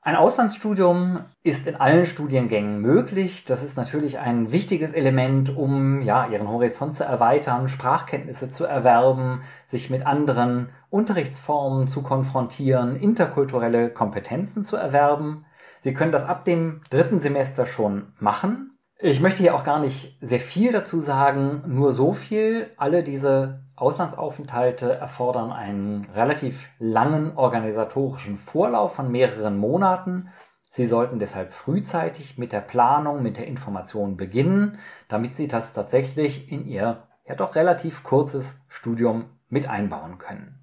Ein 0.06 0.14
Auslandsstudium 0.14 1.24
ist 1.42 1.66
in 1.66 1.74
allen 1.74 2.06
Studiengängen 2.06 2.80
möglich. 2.80 3.44
Das 3.44 3.64
ist 3.64 3.76
natürlich 3.76 4.20
ein 4.20 4.52
wichtiges 4.52 4.92
Element, 4.92 5.56
um 5.56 6.00
ja, 6.00 6.28
ihren 6.28 6.46
Horizont 6.46 6.94
zu 6.94 7.02
erweitern, 7.02 7.66
Sprachkenntnisse 7.66 8.48
zu 8.48 8.66
erwerben, 8.66 9.42
sich 9.66 9.90
mit 9.90 10.06
anderen 10.06 10.68
Unterrichtsformen 10.90 11.88
zu 11.88 12.02
konfrontieren, 12.02 12.94
interkulturelle 12.94 13.90
Kompetenzen 13.90 14.62
zu 14.62 14.76
erwerben. 14.76 15.44
Sie 15.80 15.92
können 15.92 16.12
das 16.12 16.24
ab 16.24 16.44
dem 16.44 16.82
dritten 16.88 17.18
Semester 17.18 17.66
schon 17.66 18.12
machen. 18.20 18.78
Ich 19.00 19.20
möchte 19.20 19.42
hier 19.42 19.56
auch 19.56 19.64
gar 19.64 19.80
nicht 19.80 20.18
sehr 20.20 20.38
viel 20.38 20.70
dazu 20.70 21.00
sagen, 21.00 21.64
nur 21.66 21.92
so 21.92 22.12
viel. 22.12 22.70
Alle 22.76 23.02
diese 23.02 23.65
Auslandsaufenthalte 23.76 24.94
erfordern 24.94 25.52
einen 25.52 26.06
relativ 26.14 26.68
langen 26.78 27.36
organisatorischen 27.36 28.38
Vorlauf 28.38 28.94
von 28.94 29.10
mehreren 29.10 29.58
Monaten. 29.58 30.30
Sie 30.70 30.86
sollten 30.86 31.18
deshalb 31.18 31.52
frühzeitig 31.52 32.38
mit 32.38 32.52
der 32.52 32.60
Planung, 32.60 33.22
mit 33.22 33.36
der 33.36 33.46
Information 33.46 34.16
beginnen, 34.16 34.78
damit 35.08 35.36
Sie 35.36 35.46
das 35.46 35.72
tatsächlich 35.72 36.50
in 36.50 36.66
Ihr 36.66 37.02
ja 37.26 37.34
doch 37.34 37.54
relativ 37.54 38.02
kurzes 38.02 38.54
Studium 38.68 39.26
mit 39.48 39.68
einbauen 39.68 40.18
können. 40.18 40.58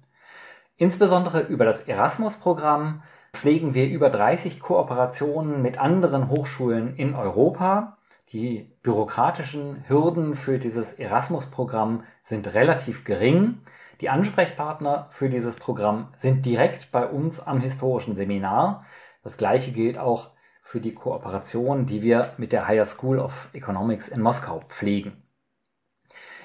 Insbesondere 0.76 1.40
über 1.40 1.64
das 1.64 1.82
Erasmus-Programm 1.82 3.02
pflegen 3.32 3.74
wir 3.74 3.88
über 3.88 4.10
30 4.10 4.60
Kooperationen 4.60 5.62
mit 5.62 5.78
anderen 5.78 6.28
Hochschulen 6.28 6.96
in 6.96 7.14
Europa. 7.14 7.96
Die 8.34 8.68
bürokratischen 8.82 9.88
Hürden 9.88 10.34
für 10.34 10.58
dieses 10.58 10.92
Erasmus-Programm 10.94 12.02
sind 12.20 12.52
relativ 12.52 13.04
gering. 13.04 13.60
Die 14.00 14.10
Ansprechpartner 14.10 15.06
für 15.12 15.28
dieses 15.28 15.54
Programm 15.54 16.12
sind 16.16 16.44
direkt 16.44 16.90
bei 16.90 17.06
uns 17.06 17.38
am 17.38 17.60
historischen 17.60 18.16
Seminar. 18.16 18.86
Das 19.22 19.36
gleiche 19.36 19.70
gilt 19.70 19.98
auch 19.98 20.30
für 20.62 20.80
die 20.80 20.94
Kooperation, 20.94 21.86
die 21.86 22.02
wir 22.02 22.34
mit 22.36 22.50
der 22.52 22.66
Higher 22.66 22.86
School 22.86 23.20
of 23.20 23.50
Economics 23.52 24.08
in 24.08 24.20
Moskau 24.20 24.62
pflegen. 24.66 25.22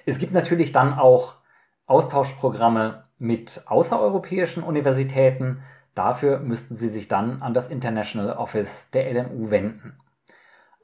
Es 0.06 0.20
gibt 0.20 0.34
natürlich 0.34 0.72
dann 0.72 0.94
auch 0.94 1.38
Austauschprogramme 1.88 3.06
mit 3.18 3.64
außereuropäischen 3.66 4.62
Universitäten. 4.62 5.64
Dafür 5.96 6.38
müssten 6.38 6.78
Sie 6.78 6.90
sich 6.90 7.08
dann 7.08 7.42
an 7.42 7.56
das 7.56 7.68
International 7.68 8.34
Office 8.34 8.92
der 8.92 9.12
LMU 9.12 9.50
wenden. 9.50 10.00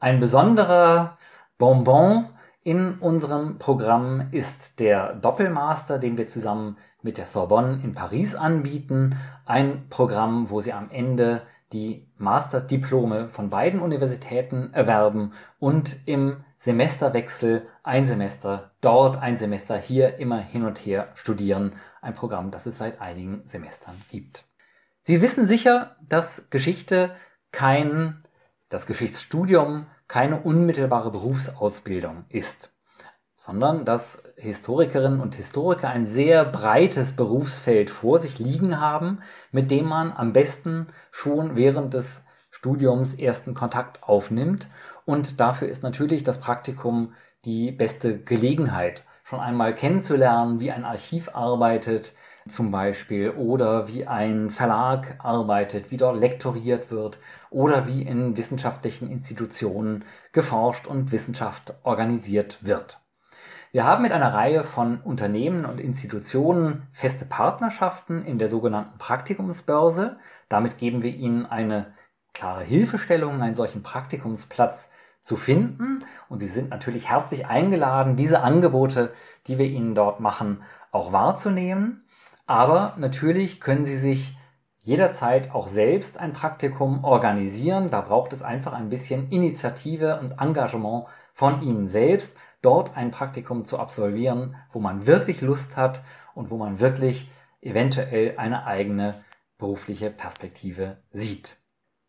Ein 0.06 0.20
besonderer 0.20 1.18
Bonbon 1.58 2.28
in 2.62 3.00
unserem 3.00 3.58
Programm 3.58 4.28
ist 4.30 4.80
der 4.80 5.16
Doppelmaster, 5.16 5.98
den 5.98 6.16
wir 6.16 6.28
zusammen 6.28 6.78
mit 7.02 7.18
der 7.18 7.26
Sorbonne 7.26 7.80
in 7.84 7.96
Paris 7.96 8.36
anbieten. 8.36 9.18
Ein 9.48 9.90
Programm, 9.90 10.52
wo 10.52 10.62
Sie 10.62 10.74
am 10.74 10.92
Ende 10.92 11.42
die 11.74 12.08
Masterdiplome 12.18 13.30
von 13.30 13.50
beiden 13.50 13.80
Universitäten 13.80 14.72
erwerben 14.74 15.34
und 15.58 15.98
im 16.06 16.44
Semesterwechsel 16.60 17.68
ein 17.82 18.06
Semester 18.06 18.74
dort, 18.82 19.18
ein 19.18 19.38
Semester 19.38 19.76
hier 19.76 20.20
immer 20.20 20.38
hin 20.38 20.66
und 20.66 20.78
her 20.78 21.08
studieren. 21.16 21.74
Ein 22.04 22.14
Programm, 22.14 22.52
das 22.52 22.68
es 22.68 22.78
seit 22.78 23.02
einigen 23.02 23.42
Semestern 23.48 23.96
gibt. 24.12 24.44
Sie 25.02 25.24
wissen 25.24 25.48
sicher, 25.48 25.96
dass 26.08 26.48
Geschichte 26.52 27.16
kein, 27.52 28.24
das 28.70 28.86
Geschichtsstudium 28.86 29.88
keine 30.08 30.42
unmittelbare 30.42 31.12
Berufsausbildung 31.12 32.26
ist, 32.30 32.72
sondern 33.36 33.86
dass 33.86 34.18
Historikerinnen 34.38 35.20
und 35.20 35.36
Historiker 35.36 35.90
ein 35.90 36.08
sehr 36.08 36.46
breites 36.46 37.16
Berufsfeld 37.16 37.90
vor 37.90 38.20
sich 38.20 38.40
liegen 38.40 38.80
haben, 38.80 39.20
mit 39.52 39.72
dem 39.72 39.86
man 39.86 40.12
am 40.12 40.34
besten 40.34 40.88
schon 41.12 41.56
während 41.56 41.94
des 41.94 42.22
Studiums 42.52 43.14
ersten 43.14 43.54
Kontakt 43.54 44.04
aufnimmt. 44.04 44.68
Und 45.06 45.40
dafür 45.40 45.68
ist 45.68 45.84
natürlich 45.84 46.24
das 46.24 46.40
Praktikum 46.40 47.14
die 47.44 47.72
beste 47.72 48.20
Gelegenheit, 48.20 49.04
schon 49.24 49.40
einmal 49.40 49.76
kennenzulernen, 49.76 50.60
wie 50.60 50.72
ein 50.72 50.86
Archiv 50.86 51.30
arbeitet, 51.34 52.14
zum 52.48 52.70
Beispiel, 52.72 53.32
oder 53.32 53.88
wie 53.88 54.06
ein 54.06 54.50
Verlag 54.50 55.16
arbeitet, 55.18 55.90
wie 55.90 55.98
dort 55.98 56.18
lektoriert 56.18 56.92
wird, 56.92 57.20
oder 57.50 57.88
wie 57.88 58.04
in 58.04 58.38
wissenschaftlichen 58.38 59.10
Institutionen 59.10 60.06
geforscht 60.32 60.86
und 60.86 61.12
Wissenschaft 61.12 61.74
organisiert 61.84 62.60
wird. 62.64 63.00
Wir 63.72 63.84
haben 63.84 64.04
mit 64.04 64.14
einer 64.14 64.34
Reihe 64.34 64.64
von 64.64 65.02
Unternehmen 65.02 65.66
und 65.66 65.82
Institutionen 65.82 66.88
feste 66.94 67.26
Partnerschaften 67.26 68.24
in 68.24 68.40
der 68.40 68.48
sogenannten 68.48 68.98
Praktikumsbörse. 68.98 70.18
Damit 70.48 70.78
geben 70.78 71.04
wir 71.04 71.14
ihnen 71.14 71.46
eine 71.46 71.94
klare 72.34 72.64
Hilfestellung, 72.64 73.42
einen 73.42 73.56
solchen 73.56 73.84
Praktikumsplatz 73.84 74.90
zu 75.20 75.36
finden. 75.36 76.06
Und 76.30 76.40
Sie 76.40 76.48
sind 76.48 76.70
natürlich 76.70 77.10
herzlich 77.10 77.48
eingeladen, 77.48 78.16
diese 78.16 78.42
Angebote, 78.42 79.12
die 79.48 79.58
wir 79.58 79.66
Ihnen 79.66 79.96
dort 79.96 80.20
machen, 80.22 80.62
auch 80.92 81.12
wahrzunehmen. 81.12 82.05
Aber 82.46 82.94
natürlich 82.98 83.60
können 83.60 83.86
Sie 83.86 83.98
sich 83.98 84.38
jederzeit 84.78 85.54
auch 85.54 85.68
selbst 85.68 86.20
ein 86.20 86.34
Praktikum 86.34 87.04
organisieren. 87.04 87.90
Da 87.90 88.02
braucht 88.02 88.34
es 88.34 88.44
einfach 88.44 88.74
ein 88.74 88.90
bisschen 88.90 89.30
Initiative 89.30 90.20
und 90.20 90.40
Engagement 90.40 91.06
von 91.34 91.64
Ihnen 91.64 91.88
selbst, 91.88 92.36
dort 92.62 92.96
ein 92.96 93.12
Praktikum 93.12 93.66
zu 93.66 93.80
absolvieren, 93.80 94.56
wo 94.72 94.80
man 94.80 95.08
wirklich 95.08 95.42
Lust 95.42 95.76
hat 95.76 96.04
und 96.36 96.52
wo 96.52 96.58
man 96.58 96.80
wirklich 96.80 97.32
eventuell 97.62 98.38
eine 98.38 98.66
eigene 98.66 99.24
berufliche 99.58 100.12
Perspektive 100.12 100.98
sieht. 101.12 101.58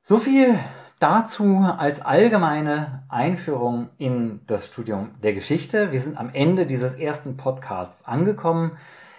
So 0.02 0.18
viel 0.18 0.58
dazu 0.98 1.64
als 1.78 2.00
allgemeine 2.00 3.04
Einführung 3.08 3.88
in 3.96 4.40
das 4.46 4.66
Studium 4.66 5.14
der 5.22 5.32
Geschichte. 5.32 5.92
Wir 5.92 6.00
sind 6.00 6.18
am 6.18 6.30
Ende 6.32 6.66
dieses 6.66 6.94
ersten 6.94 7.36
Podcasts 7.36 8.04
angekommen. 8.04 8.76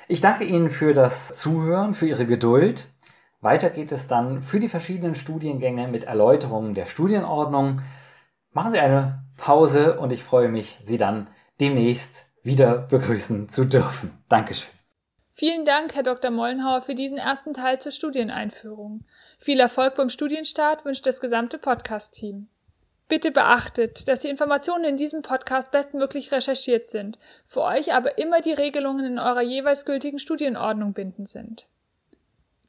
Ich 0.10 0.22
danke 0.22 0.46
Ihnen 0.46 0.70
für 0.70 0.94
das 0.94 1.34
Zuhören, 1.34 1.94
für 1.94 2.08
Ihre 2.08 2.26
Geduld. 2.26 2.86
Weiter 3.42 3.70
geht 3.70 3.92
es 3.92 4.08
dann 4.08 4.42
für 4.42 4.60
die 4.60 4.70
verschiedenen 4.70 5.16
Studiengänge 5.16 5.90
mit 5.90 6.06
Erläuterungen 6.06 6.74
der 6.76 6.86
Studienordnung. 6.86 7.82
Machen 8.52 8.72
Sie 8.72 8.80
eine 8.80 9.26
Pause 9.36 10.00
und 10.00 10.14
ich 10.14 10.24
freue 10.24 10.48
mich, 10.48 10.80
Sie 10.86 10.98
dann 10.98 11.28
demnächst 11.60 12.26
wieder 12.42 12.78
begrüßen 12.78 13.50
zu 13.50 13.66
dürfen. 13.66 14.24
Dankeschön. 14.30 14.72
Vielen 15.34 15.66
Dank, 15.66 15.94
Herr 15.94 16.04
Dr. 16.04 16.32
Mollenhauer, 16.32 16.82
für 16.82 16.96
diesen 16.96 17.18
ersten 17.18 17.54
Teil 17.54 17.80
zur 17.80 17.92
Studieneinführung. 17.92 19.06
Viel 19.38 19.60
Erfolg 19.60 19.96
beim 19.96 20.10
Studienstart 20.10 20.86
wünscht 20.86 21.06
das 21.06 21.20
gesamte 21.20 21.60
Podcast-Team. 21.60 22.48
Bitte 23.10 23.32
beachtet, 23.32 24.08
dass 24.08 24.20
die 24.20 24.30
Informationen 24.30 24.84
in 24.84 24.98
diesem 24.98 25.22
Podcast 25.22 25.72
bestmöglich 25.72 26.32
recherchiert 26.32 26.88
sind, 26.88 27.18
für 27.46 27.62
euch 27.62 27.94
aber 27.94 28.18
immer 28.18 28.42
die 28.42 28.54
Regelungen 28.54 29.06
in 29.06 29.20
eurer 29.20 29.42
jeweils 29.42 29.86
gültigen 29.86 30.20
Studienordnung 30.20 30.94
bindend 30.94 31.30
sind. 31.30 31.68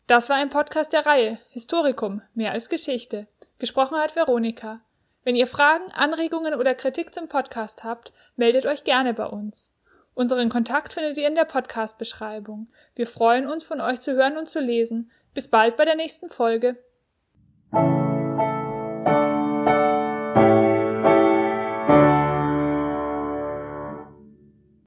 Das 0.07 0.29
war 0.29 0.37
ein 0.37 0.49
Podcast 0.49 0.93
der 0.93 1.07
Reihe 1.07 1.39
Historikum, 1.51 2.23
mehr 2.35 2.53
als 2.53 2.69
Geschichte. 2.69 3.27
Gesprochen 3.59 3.99
hat 3.99 4.15
Veronika. 4.15 4.81
Wenn 5.25 5.35
ihr 5.35 5.49
Fragen, 5.49 5.91
Anregungen 5.93 6.55
oder 6.55 6.75
Kritik 6.75 7.13
zum 7.13 7.29
Podcast 7.29 7.83
habt, 7.83 8.13
meldet 8.37 8.65
euch 8.65 8.85
gerne 8.85 9.13
bei 9.15 9.27
uns. 9.27 9.75
Unseren 10.15 10.49
Kontakt 10.49 10.95
findet 10.95 11.19
ihr 11.19 11.29
in 11.29 11.35
der 11.35 11.45
Podcast-Beschreibung. 11.45 12.69
Wir 12.95 13.07
freuen 13.07 13.47
uns, 13.47 13.65
von 13.65 13.81
euch 13.81 14.01
zu 14.01 14.15
hören 14.15 14.39
und 14.39 14.49
zu 14.49 14.61
lesen. 14.61 15.11
Bis 15.35 15.49
bald 15.49 15.77
bei 15.77 15.85
der 15.85 15.97
nächsten 15.97 16.31
Folge. 16.31 16.77